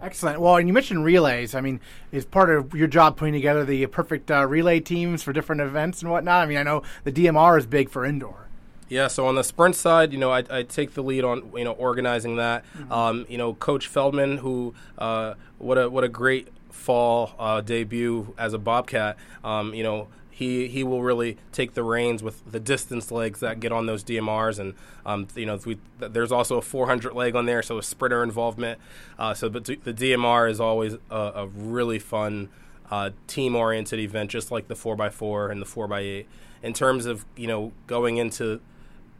Excellent. 0.01 0.41
Well, 0.41 0.57
and 0.57 0.67
you 0.67 0.73
mentioned 0.73 1.05
relays. 1.05 1.55
I 1.55 1.61
mean, 1.61 1.79
is 2.11 2.25
part 2.25 2.51
of 2.51 2.75
your 2.75 2.89
job 2.89 3.17
putting 3.17 3.35
together 3.35 3.65
the 3.65 3.87
perfect 3.87 4.31
uh, 4.31 4.47
relay 4.47 4.81
teams 4.81 5.23
for 5.23 5.33
different 5.33 5.61
events 5.61 6.03
and 6.03 6.11
whatnot? 6.11 6.43
I 6.43 6.47
mean, 6.47 6.59
I 6.59 6.63
know 6.63 6.83
the 7.05 7.13
DMR 7.13 7.59
is 7.59 7.67
big 7.67 7.89
for 7.89 8.05
indoor. 8.05 8.49
Yeah, 8.93 9.09
so 9.09 9.27
on 9.27 9.37
the 9.37 9.43
sprint 9.43 9.75
side, 9.75 10.13
you 10.13 10.19
know, 10.19 10.31
I, 10.31 10.45
I 10.51 10.63
take 10.65 10.93
the 10.93 11.03
lead 11.03 11.25
on 11.25 11.51
you 11.57 11.65
know 11.65 11.73
organizing 11.73 12.37
that. 12.37 12.63
Mm-hmm. 12.77 12.93
Um, 12.93 13.27
you 13.27 13.39
know, 13.39 13.55
Coach 13.55 13.87
Feldman, 13.87 14.37
who 14.39 14.75
uh, 14.99 15.33
what 15.57 15.79
a 15.79 15.89
what 15.89 16.05
a 16.05 16.11
great 16.11 16.49
fall 16.69 17.35
uh, 17.39 17.63
debut 17.63 18.35
as 18.37 18.53
a 18.53 18.59
Bobcat. 18.59 19.17
Um, 19.43 19.73
you 19.73 19.83
know, 19.83 20.09
he 20.31 20.69
he 20.69 20.85
will 20.85 21.03
really 21.03 21.39
take 21.53 21.73
the 21.73 21.83
reins 21.83 22.23
with 22.23 22.43
the 22.53 22.61
distance 22.61 23.11
legs 23.11 23.41
that 23.41 23.61
get 23.61 23.73
on 23.73 23.87
those 23.87 24.05
DMRs, 24.05 24.59
and 24.59 24.75
um, 25.07 25.27
you 25.35 25.47
know 25.47 25.59
we, 25.65 25.79
there's 25.99 26.31
also 26.31 26.59
a 26.59 26.63
400 26.63 27.15
leg 27.15 27.35
on 27.35 27.47
there, 27.47 27.63
so 27.63 27.79
a 27.79 27.83
sprinter 27.83 28.23
involvement. 28.23 28.79
Uh, 29.19 29.33
so, 29.33 29.49
but 29.49 29.65
the 29.65 29.95
DMR 29.95 30.51
is 30.51 30.61
always 30.61 30.99
a, 31.11 31.17
a 31.17 31.47
really 31.47 31.99
fun 31.99 32.51
uh, 32.91 33.09
team-oriented 33.27 33.99
event, 33.99 34.31
just 34.31 34.51
like 34.51 34.69
the 34.69 34.75
4x4 34.75 35.51
and 35.51 35.63
the 35.63 35.67
4x8. 35.67 36.27
In 36.63 36.75
terms 36.75 37.07
of 37.07 37.25
you 37.37 37.47
know 37.47 37.73
going 37.87 38.19
into 38.19 38.61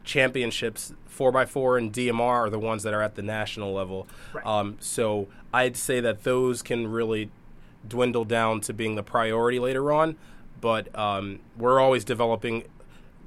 championships, 0.03 0.93
4x4 1.09 1.77
and 1.77 1.93
DMR 1.93 2.19
are 2.19 2.49
the 2.49 2.59
ones 2.59 2.83
that 2.83 2.93
are 2.93 3.01
at 3.01 3.15
the 3.15 3.21
national 3.21 3.73
level. 3.73 4.07
Right. 4.33 4.45
Um, 4.45 4.77
so 4.79 5.27
I'd 5.53 5.77
say 5.77 5.99
that 5.99 6.23
those 6.23 6.61
can 6.61 6.87
really 6.87 7.29
dwindle 7.87 8.25
down 8.25 8.61
to 8.61 8.73
being 8.73 8.95
the 8.95 9.03
priority 9.03 9.59
later 9.59 9.91
on 9.91 10.15
but 10.63 10.97
um, 10.97 11.41
we're 11.57 11.77
always 11.77 12.05
developing 12.05 12.63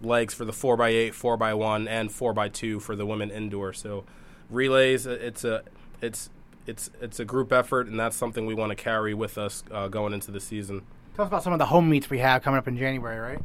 legs 0.00 0.32
for 0.32 0.46
the 0.46 0.52
4x8, 0.52 1.10
4x1, 1.10 1.86
and 1.86 2.08
4x2 2.08 2.80
for 2.80 2.96
the 2.96 3.04
women 3.04 3.30
indoor. 3.30 3.74
So 3.74 4.04
relays, 4.48 5.06
uh, 5.06 5.18
it's 5.20 5.44
a 5.44 5.62
it's 6.00 6.30
it's 6.66 6.88
it's 6.98 7.20
a 7.20 7.26
group 7.26 7.52
effort, 7.52 7.88
and 7.88 8.00
that's 8.00 8.16
something 8.16 8.46
we 8.46 8.54
want 8.54 8.70
to 8.70 8.74
carry 8.74 9.12
with 9.12 9.36
us 9.36 9.64
uh, 9.70 9.88
going 9.88 10.14
into 10.14 10.30
the 10.30 10.40
season. 10.40 10.80
Tell 11.14 11.26
us 11.26 11.28
about 11.28 11.42
some 11.42 11.52
of 11.52 11.58
the 11.58 11.66
home 11.66 11.90
meets 11.90 12.08
we 12.08 12.20
have 12.20 12.42
coming 12.42 12.56
up 12.56 12.68
in 12.68 12.78
January, 12.78 13.18
right? 13.18 13.44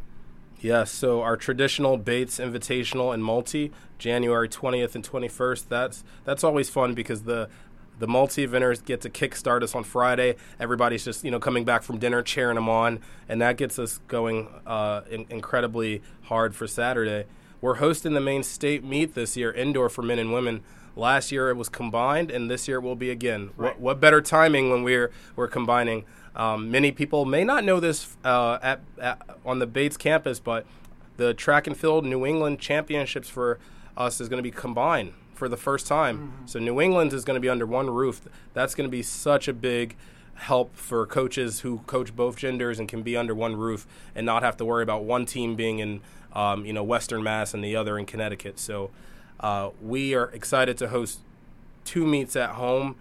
Yes, 0.61 0.91
so 0.91 1.21
our 1.23 1.37
traditional 1.37 1.97
Bates 1.97 2.37
Invitational 2.37 3.11
and 3.15 3.23
Multi, 3.23 3.71
January 3.97 4.47
20th 4.47 4.93
and 4.93 5.03
21st. 5.03 5.65
That's 5.67 6.03
that's 6.23 6.43
always 6.43 6.69
fun 6.69 6.93
because 6.93 7.23
the 7.23 7.49
the 7.97 8.07
multi-eventers 8.07 8.83
get 8.85 9.01
to 9.01 9.09
kickstart 9.09 9.63
us 9.63 9.73
on 9.73 9.83
Friday. 9.83 10.35
Everybody's 10.59 11.03
just 11.03 11.23
you 11.23 11.31
know 11.31 11.39
coming 11.39 11.65
back 11.65 11.81
from 11.81 11.97
dinner, 11.97 12.21
cheering 12.21 12.55
them 12.55 12.69
on, 12.69 12.99
and 13.27 13.41
that 13.41 13.57
gets 13.57 13.79
us 13.79 14.01
going 14.07 14.49
uh, 14.67 15.01
in- 15.09 15.25
incredibly 15.31 16.03
hard 16.25 16.55
for 16.55 16.67
Saturday. 16.67 17.25
We're 17.59 17.75
hosting 17.75 18.13
the 18.13 18.21
Maine 18.21 18.43
state 18.43 18.83
meet 18.83 19.15
this 19.15 19.35
year, 19.35 19.51
indoor 19.51 19.89
for 19.89 20.03
men 20.03 20.19
and 20.19 20.31
women. 20.31 20.61
Last 20.95 21.31
year 21.31 21.49
it 21.49 21.55
was 21.55 21.69
combined, 21.69 22.31
and 22.31 22.49
this 22.49 22.67
year 22.67 22.77
it 22.77 22.81
will 22.81 22.95
be 22.95 23.09
again. 23.09 23.51
Right. 23.55 23.73
What, 23.73 23.79
what, 23.79 23.99
better 23.99 24.21
timing 24.21 24.69
when 24.69 24.83
we're 24.83 25.11
we're 25.35 25.47
combining? 25.47 26.05
Um, 26.35 26.71
many 26.71 26.91
people 26.91 27.25
may 27.25 27.43
not 27.43 27.63
know 27.63 27.79
this 27.79 28.15
uh, 28.23 28.57
at, 28.61 28.81
at, 28.99 29.21
on 29.45 29.59
the 29.59 29.67
Bates 29.67 29.97
campus, 29.97 30.39
but 30.39 30.65
the 31.17 31.33
track 31.33 31.67
and 31.67 31.75
field 31.75 32.05
New 32.05 32.25
England 32.25 32.59
championships 32.59 33.29
for 33.29 33.59
us 33.97 34.21
is 34.21 34.29
going 34.29 34.37
to 34.37 34.43
be 34.43 34.51
combined 34.51 35.13
for 35.33 35.49
the 35.49 35.57
first 35.57 35.87
time. 35.87 36.17
Mm-hmm. 36.17 36.47
So 36.47 36.59
New 36.59 36.79
England 36.79 37.13
is 37.13 37.25
going 37.25 37.35
to 37.35 37.41
be 37.41 37.49
under 37.49 37.65
one 37.65 37.89
roof. 37.89 38.21
That's 38.53 38.75
going 38.75 38.87
to 38.87 38.91
be 38.91 39.03
such 39.03 39.47
a 39.47 39.53
big 39.53 39.95
help 40.35 40.75
for 40.75 41.05
coaches 41.05 41.59
who 41.59 41.79
coach 41.85 42.15
both 42.15 42.35
genders 42.35 42.79
and 42.79 42.89
can 42.89 43.03
be 43.03 43.15
under 43.15 43.35
one 43.35 43.55
roof 43.55 43.85
and 44.15 44.25
not 44.25 44.43
have 44.43 44.57
to 44.57 44.65
worry 44.65 44.83
about 44.83 45.03
one 45.03 45.25
team 45.25 45.55
being 45.55 45.79
in 45.79 46.01
um, 46.33 46.65
you 46.65 46.73
know 46.73 46.83
Western 46.83 47.21
Mass 47.23 47.53
and 47.53 47.63
the 47.63 47.75
other 47.75 47.97
in 47.97 48.05
Connecticut. 48.05 48.59
So 48.59 48.89
uh, 49.41 49.71
we 49.81 50.13
are 50.15 50.29
excited 50.31 50.77
to 50.77 50.89
host 50.89 51.19
two 51.83 52.05
meets 52.05 52.35
at 52.35 52.51
home. 52.51 52.95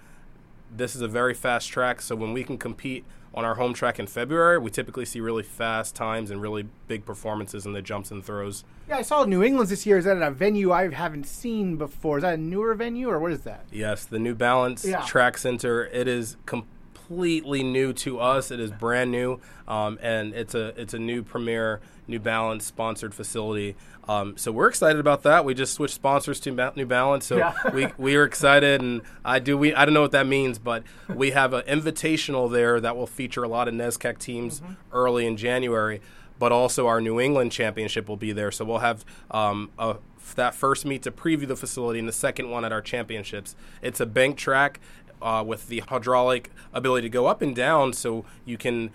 This 0.74 0.96
is 0.96 1.03
a 1.03 1.09
very 1.09 1.35
fast 1.35 1.68
track, 1.68 2.00
so 2.00 2.16
when 2.16 2.33
we 2.33 2.44
can 2.44 2.59
compete 2.59 3.05
on 3.33 3.44
our 3.44 3.55
home 3.55 3.74
track 3.74 4.00
in 4.00 4.07
February, 4.07 4.59
we 4.59 4.70
typically 4.70 5.05
see 5.05 5.20
really 5.20 5.42
fast 5.42 5.94
times 5.94 6.31
and 6.31 6.42
really 6.42 6.66
big 6.88 7.05
performances 7.05 7.64
in 7.64 7.72
the 7.72 7.83
jumps 7.83 8.11
and 8.11 8.24
throws. 8.24 8.64
Yeah, 8.88 8.96
I 8.96 9.03
saw 9.03 9.24
New 9.24 9.42
England's 9.42 9.70
this 9.70 9.87
year. 9.87 9.98
Is 9.98 10.05
that 10.05 10.16
at 10.16 10.22
a 10.22 10.31
venue 10.33 10.72
I 10.72 10.92
haven't 10.92 11.26
seen 11.26 11.76
before? 11.76 12.18
Is 12.18 12.22
that 12.22 12.35
a 12.35 12.37
newer 12.37 12.74
venue 12.74 13.09
or 13.09 13.20
what 13.20 13.31
is 13.31 13.42
that? 13.42 13.66
Yes, 13.70 14.05
the 14.05 14.18
New 14.18 14.35
Balance 14.35 14.85
yeah. 14.85 15.03
Track 15.03 15.38
Center. 15.38 15.87
It 15.87 16.09
is 16.09 16.37
completely 16.46 16.80
new 17.11 17.92
to 17.92 18.20
us. 18.20 18.51
It 18.51 18.61
is 18.61 18.70
brand 18.70 19.11
new, 19.11 19.40
um, 19.66 19.99
and 20.01 20.33
it's 20.35 20.55
a 20.55 20.68
it's 20.81 20.94
a 20.94 20.99
new 20.99 21.23
premier 21.23 21.81
New 22.07 22.18
Balance 22.18 22.64
sponsored 22.64 23.14
facility. 23.14 23.77
Um, 24.09 24.37
so 24.37 24.51
we're 24.51 24.68
excited 24.68 24.99
about 24.99 25.23
that. 25.23 25.44
We 25.44 25.55
just 25.55 25.75
switched 25.75 25.94
sponsors 25.94 26.40
to 26.40 26.73
New 26.77 26.87
Balance, 26.87 27.27
so 27.27 27.37
yeah. 27.37 27.55
we 27.73 27.88
we 27.99 28.16
are 28.16 28.25
excited, 28.25 28.81
and 28.81 29.03
I 29.25 29.38
do 29.38 29.59
we 29.59 29.75
I 29.75 29.85
don't 29.85 29.94
know 29.94 30.03
what 30.03 30.12
that 30.12 30.27
means, 30.27 30.59
but 30.59 30.85
we 31.09 31.33
have 31.33 31.53
an 31.53 31.62
invitational 31.62 32.51
there 32.51 32.81
that 32.81 32.96
will 32.96 33.07
feature 33.07 33.42
a 33.42 33.49
lot 33.49 33.68
of 33.68 33.75
NESCAC 33.75 34.18
teams 34.18 34.61
mm-hmm. 34.61 34.73
early 34.92 35.27
in 35.27 35.37
January. 35.37 36.01
But 36.38 36.53
also 36.53 36.87
our 36.87 37.03
New 37.03 37.20
England 37.20 37.53
championship 37.53 38.09
will 38.09 38.16
be 38.16 38.33
there, 38.33 38.51
so 38.51 38.64
we'll 38.64 38.79
have 38.79 39.05
um, 39.31 39.68
a 39.79 39.96
that 40.37 40.55
first 40.55 40.85
meet 40.85 41.03
to 41.03 41.11
preview 41.11 41.46
the 41.46 41.57
facility 41.57 41.99
and 41.99 42.09
the 42.09 42.12
second 42.12 42.51
one 42.51 42.64
at 42.64 42.73
our 42.73 42.83
championships. 42.83 43.57
It's 43.83 44.01
a 44.01 44.07
bank 44.07 44.37
track 44.37 44.81
uh, 45.22 45.42
with 45.46 45.68
the 45.68 45.80
hydraulic 45.80 46.50
ability 46.72 47.09
to 47.09 47.12
go 47.12 47.26
up 47.26 47.42
and 47.42 47.54
down 47.54 47.92
so 47.92 48.24
you 48.44 48.56
can 48.56 48.90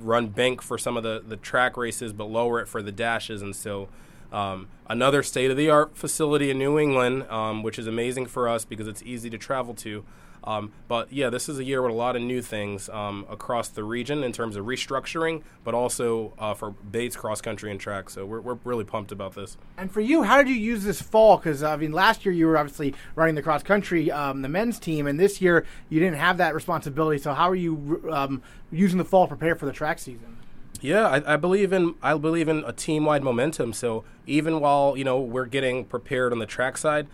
run 0.00 0.28
bank 0.28 0.62
for 0.62 0.78
some 0.78 0.96
of 0.96 1.02
the, 1.02 1.22
the 1.26 1.36
track 1.36 1.76
races 1.76 2.12
but 2.12 2.24
lower 2.24 2.60
it 2.60 2.66
for 2.68 2.82
the 2.82 2.92
dashes. 2.92 3.42
And 3.42 3.54
so 3.54 3.88
um, 4.32 4.68
another 4.86 5.22
state 5.22 5.50
of 5.50 5.56
the 5.56 5.70
art 5.70 5.96
facility 5.96 6.50
in 6.50 6.58
New 6.58 6.78
England, 6.78 7.24
um, 7.30 7.62
which 7.62 7.78
is 7.78 7.86
amazing 7.86 8.26
for 8.26 8.48
us 8.48 8.64
because 8.64 8.88
it's 8.88 9.02
easy 9.02 9.30
to 9.30 9.38
travel 9.38 9.74
to. 9.74 10.04
Um, 10.44 10.72
but 10.86 11.12
yeah, 11.12 11.28
this 11.28 11.48
is 11.48 11.58
a 11.58 11.64
year 11.64 11.82
with 11.82 11.90
a 11.90 11.94
lot 11.94 12.16
of 12.16 12.22
new 12.22 12.40
things 12.40 12.88
um, 12.88 13.26
across 13.28 13.68
the 13.68 13.84
region 13.84 14.24
in 14.24 14.32
terms 14.32 14.56
of 14.56 14.64
restructuring, 14.64 15.42
but 15.62 15.74
also 15.74 16.32
uh, 16.38 16.54
for 16.54 16.70
Bates 16.70 17.16
cross 17.16 17.42
country 17.42 17.70
and 17.70 17.78
track. 17.78 18.08
So 18.08 18.24
we're, 18.24 18.40
we're 18.40 18.58
really 18.64 18.84
pumped 18.84 19.12
about 19.12 19.34
this. 19.34 19.58
And 19.76 19.90
for 19.92 20.00
you, 20.00 20.22
how 20.22 20.38
did 20.38 20.48
you 20.48 20.54
use 20.54 20.84
this 20.84 21.02
fall? 21.02 21.36
Because 21.36 21.62
I 21.62 21.76
mean, 21.76 21.92
last 21.92 22.24
year 22.24 22.32
you 22.32 22.46
were 22.46 22.56
obviously 22.56 22.94
running 23.14 23.34
the 23.34 23.42
cross 23.42 23.62
country, 23.62 24.10
um, 24.10 24.40
the 24.40 24.48
men's 24.48 24.78
team, 24.78 25.06
and 25.06 25.20
this 25.20 25.42
year 25.42 25.66
you 25.90 26.00
didn't 26.00 26.18
have 26.18 26.38
that 26.38 26.54
responsibility. 26.54 27.18
So 27.18 27.34
how 27.34 27.50
are 27.50 27.56
you 27.56 28.08
um, 28.10 28.42
using 28.70 28.96
the 28.96 29.04
fall 29.04 29.26
to 29.26 29.36
prepare 29.36 29.54
for 29.54 29.66
the 29.66 29.72
track 29.72 29.98
season? 29.98 30.37
Yeah, 30.80 31.06
I, 31.08 31.34
I, 31.34 31.36
believe 31.36 31.72
in 31.72 31.94
I 32.02 32.14
believe 32.16 32.48
in 32.48 32.64
a 32.64 32.72
team 32.72 33.04
wide 33.04 33.22
momentum. 33.22 33.72
So 33.72 34.04
even 34.26 34.60
while 34.60 34.96
you 34.96 35.04
know 35.04 35.20
we're 35.20 35.46
getting 35.46 35.84
prepared 35.84 36.32
on 36.32 36.38
the 36.38 36.46
track 36.46 36.78
side, 36.78 37.06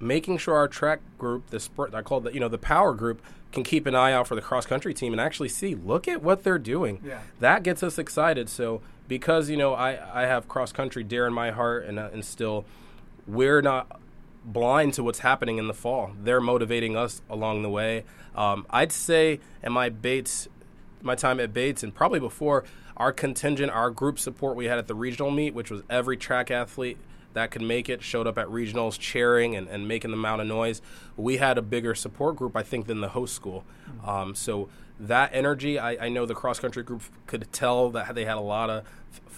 making 0.00 0.38
sure 0.38 0.54
our 0.54 0.68
track 0.68 1.00
group, 1.18 1.50
the 1.50 1.60
sport 1.60 1.94
I 1.94 2.02
call 2.02 2.20
the 2.20 2.32
you 2.32 2.40
know 2.40 2.48
the 2.48 2.58
power 2.58 2.94
group, 2.94 3.22
can 3.52 3.62
keep 3.62 3.86
an 3.86 3.94
eye 3.94 4.12
out 4.12 4.26
for 4.26 4.34
the 4.34 4.42
cross 4.42 4.66
country 4.66 4.92
team 4.92 5.12
and 5.12 5.20
actually 5.20 5.48
see 5.48 5.74
look 5.74 6.08
at 6.08 6.22
what 6.22 6.42
they're 6.44 6.58
doing. 6.58 7.00
Yeah. 7.04 7.20
That 7.40 7.62
gets 7.62 7.82
us 7.82 7.98
excited. 7.98 8.48
So 8.48 8.82
because 9.06 9.48
you 9.48 9.56
know 9.56 9.74
I 9.74 10.22
I 10.22 10.26
have 10.26 10.48
cross 10.48 10.72
country 10.72 11.04
dear 11.04 11.26
in 11.26 11.32
my 11.32 11.50
heart 11.50 11.86
and 11.86 11.98
uh, 11.98 12.10
and 12.12 12.24
still 12.24 12.64
we're 13.26 13.62
not 13.62 14.00
blind 14.44 14.94
to 14.94 15.02
what's 15.02 15.20
happening 15.20 15.58
in 15.58 15.66
the 15.66 15.74
fall. 15.74 16.12
They're 16.22 16.40
motivating 16.40 16.96
us 16.96 17.22
along 17.30 17.62
the 17.62 17.70
way. 17.70 18.04
Um, 18.34 18.66
I'd 18.70 18.92
say 18.92 19.40
in 19.62 19.72
my 19.72 19.88
Bates, 19.88 20.48
my 21.02 21.14
time 21.14 21.40
at 21.40 21.52
Bates, 21.52 21.82
and 21.82 21.94
probably 21.94 22.20
before, 22.20 22.64
our 22.96 23.12
contingent, 23.12 23.72
our 23.72 23.90
group 23.90 24.18
support 24.18 24.56
we 24.56 24.66
had 24.66 24.78
at 24.78 24.86
the 24.86 24.94
regional 24.94 25.30
meet, 25.30 25.54
which 25.54 25.70
was 25.70 25.82
every 25.90 26.16
track 26.16 26.50
athlete 26.50 26.98
that 27.34 27.50
could 27.50 27.62
make 27.62 27.88
it, 27.88 28.02
showed 28.02 28.26
up 28.26 28.38
at 28.38 28.46
regionals 28.46 28.98
cheering 28.98 29.54
and, 29.56 29.68
and 29.68 29.86
making 29.86 30.12
the 30.12 30.16
amount 30.16 30.40
of 30.40 30.46
noise. 30.46 30.80
We 31.16 31.36
had 31.36 31.58
a 31.58 31.62
bigger 31.62 31.94
support 31.94 32.36
group, 32.36 32.56
I 32.56 32.62
think, 32.62 32.86
than 32.86 33.00
the 33.00 33.08
host 33.08 33.34
school. 33.34 33.64
Um, 34.04 34.34
so 34.34 34.68
that 35.00 35.30
energy, 35.32 35.78
I, 35.78 36.06
I, 36.06 36.08
know 36.08 36.24
the 36.24 36.34
cross 36.34 36.60
country 36.60 36.84
group 36.84 37.02
could 37.26 37.52
tell 37.52 37.90
that 37.90 38.14
they 38.14 38.24
had 38.24 38.36
a 38.36 38.40
lot 38.40 38.70
of 38.70 38.84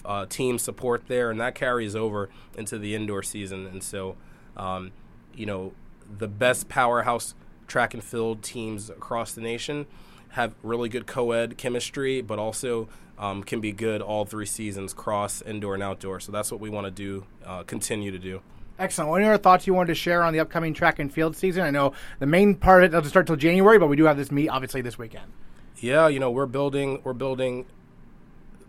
uh, 0.05 0.27
team 0.27 0.59
support 0.59 1.05
there, 1.09 1.31
and 1.31 1.41
that 1.41 1.55
carries 1.55 1.97
over 1.97 2.29
into 2.57 2.79
the 2.79 2.95
indoor 2.95 3.23
season. 3.23 3.67
And 3.67 3.83
so, 3.83 4.17
um, 4.57 4.93
you 5.35 5.47
know, 5.47 5.73
the 6.19 6.29
best 6.29 6.69
powerhouse 6.69 7.35
track 7.67 7.95
and 7.95 8.05
field 8.05 8.43
teams 8.43 8.91
across 8.91 9.33
the 9.33 9.41
nation 9.41 9.87
have 10.31 10.55
really 10.63 10.91
good 10.91 11.07
co-ed 11.07 11.57
chemistry, 11.57 12.21
but 12.21 12.39
also 12.39 12.89
um, 13.19 13.43
can 13.43 13.61
be 13.61 13.73
good 13.73 14.03
all 14.03 14.25
three 14.25 14.47
seasons, 14.47 14.93
cross, 14.93 15.43
indoor, 15.43 15.75
and 15.75 15.83
outdoor. 15.83 16.21
So 16.21 16.33
that's 16.33 16.51
what 16.51 16.61
we 16.61 16.71
want 16.71 16.87
to 16.87 16.91
do, 16.91 17.25
uh, 17.45 17.63
continue 17.63 18.11
to 18.11 18.19
do. 18.19 18.41
Excellent. 18.79 19.11
What 19.11 19.23
other 19.23 19.39
thoughts 19.39 19.67
you 19.67 19.73
wanted 19.73 19.89
to 19.89 19.95
share 19.95 20.23
on 20.23 20.35
the 20.35 20.41
upcoming 20.41 20.75
track 20.75 20.99
and 20.99 21.13
field 21.13 21.35
season? 21.35 21.63
I 21.63 21.71
know 21.71 21.93
the 22.19 22.27
main 22.27 22.55
part 22.55 22.85
of 22.85 22.91
it 22.91 22.93
doesn't 22.93 23.09
start 23.09 23.27
till 23.27 23.37
January, 23.37 23.79
but 23.79 23.87
we 23.87 23.97
do 23.97 24.05
have 24.05 24.19
this 24.19 24.31
meet 24.31 24.49
obviously 24.49 24.83
this 24.83 24.99
weekend. 24.99 25.33
Yeah, 25.79 26.09
you 26.09 26.21
know 26.21 26.31
we're 26.31 26.47
building 26.47 27.01
we're 27.05 27.15
building 27.15 27.67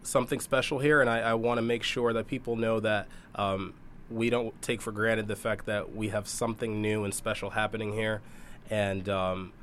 something 0.03 0.39
special 0.39 0.79
here, 0.79 1.01
and 1.01 1.09
I, 1.09 1.19
I 1.19 1.33
want 1.33 1.57
to 1.57 1.61
make 1.61 1.83
sure 1.83 2.13
that 2.13 2.27
people 2.27 2.55
know 2.55 2.79
that 2.79 3.07
um, 3.35 3.73
we 4.09 4.29
don't 4.29 4.59
take 4.61 4.81
for 4.81 4.91
granted 4.91 5.27
the 5.27 5.35
fact 5.35 5.65
that 5.65 5.93
we 5.93 6.09
have 6.09 6.27
something 6.27 6.81
new 6.81 7.03
and 7.03 7.13
special 7.13 7.49
happening 7.49 7.93
here, 7.93 8.21
and 8.69 9.09
um, 9.09 9.53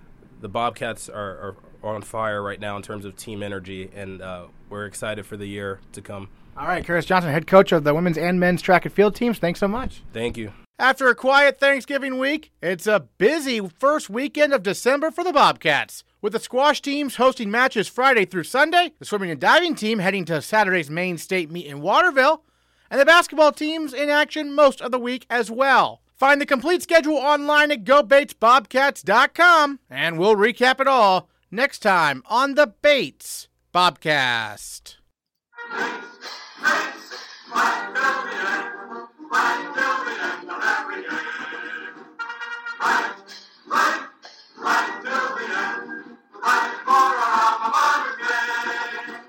the 0.41 0.49
Bobcats 0.49 1.09
are, 1.09 1.17
are, 1.17 1.57
on 1.85 2.03
fire 2.03 2.43
right 2.43 2.61
now 2.61 2.77
in 2.77 2.83
terms 2.83 3.05
of 3.05 3.17
team 3.17 3.43
energy, 3.43 3.91
and 3.95 4.23
uh, 4.23 4.47
we're 4.69 4.87
excited 4.87 5.27
for 5.27 5.37
the 5.37 5.47
year 5.47 5.81
to 5.93 6.01
come. 6.01 6.29
All 6.57 6.67
right, 6.69 6.85
Curtis 6.85 7.05
Johnson, 7.05 7.33
head 7.33 7.47
coach 7.47 7.73
of 7.73 7.85
the 7.85 7.95
women's 7.95 8.17
and 8.17 8.39
men's 8.39 8.63
track 8.63 8.85
and 8.85 8.95
field 8.95 9.17
teams. 9.17 9.39
Thanks 9.39 9.59
so 9.61 9.67
much. 9.67 10.03
Thank 10.13 10.37
you. 10.37 10.53
After 10.79 11.09
a 11.09 11.15
quiet 11.15 11.59
Thanksgiving 11.61 12.19
week, 12.19 12.51
it's 12.61 12.87
a 12.87 13.07
busy 13.19 13.61
first 13.79 14.11
weekend 14.11 14.53
of 14.53 14.63
December 14.63 15.11
for 15.11 15.23
the 15.23 15.33
Bobcats. 15.33 16.05
With 16.21 16.33
the 16.33 16.41
squash 16.41 16.81
teams 16.81 17.17
hosting 17.17 17.51
matches 17.51 17.87
Friday 17.87 18.25
through 18.25 18.45
Sunday, 18.45 18.93
the 18.99 19.05
swimming 19.05 19.31
and 19.31 19.41
diving 19.41 19.75
team 19.75 19.99
heading 20.01 20.25
to 20.25 20.43
Saturday's 20.43 20.91
Maine 20.91 21.19
state 21.19 21.51
meet 21.51 21.67
in 21.67 21.81
Waterville, 21.81 22.43
and 22.91 23.01
the 23.01 23.05
basketball 23.05 23.53
teams 23.53 23.93
in 23.93 24.11
action 24.11 24.55
most 24.55 24.81
of 24.81 24.91
the 24.91 24.99
week 24.99 25.27
as 25.29 25.51
well. 25.51 26.01
Find 26.17 26.41
the 26.41 26.47
complete 26.47 26.83
schedule 26.83 27.17
online 27.17 27.71
at 27.71 27.85
GoBatesBobcats.com, 27.85 29.81
and 29.91 30.19
we'll 30.19 30.37
recap 30.37 30.81
it 30.81 30.89
all 30.89 31.29
next 31.55 31.79
time 31.79 32.23
on 32.27 32.55
the 32.55 32.67
Bates 32.67 33.49
Bobcast. 33.73 34.97
Right, 42.81 43.15
right, 43.69 44.09
right 44.59 45.01
till 45.03 45.29
the 45.37 45.45
end. 45.57 46.19
Right 46.43 46.75
for 46.85 47.15
us. 47.23 47.34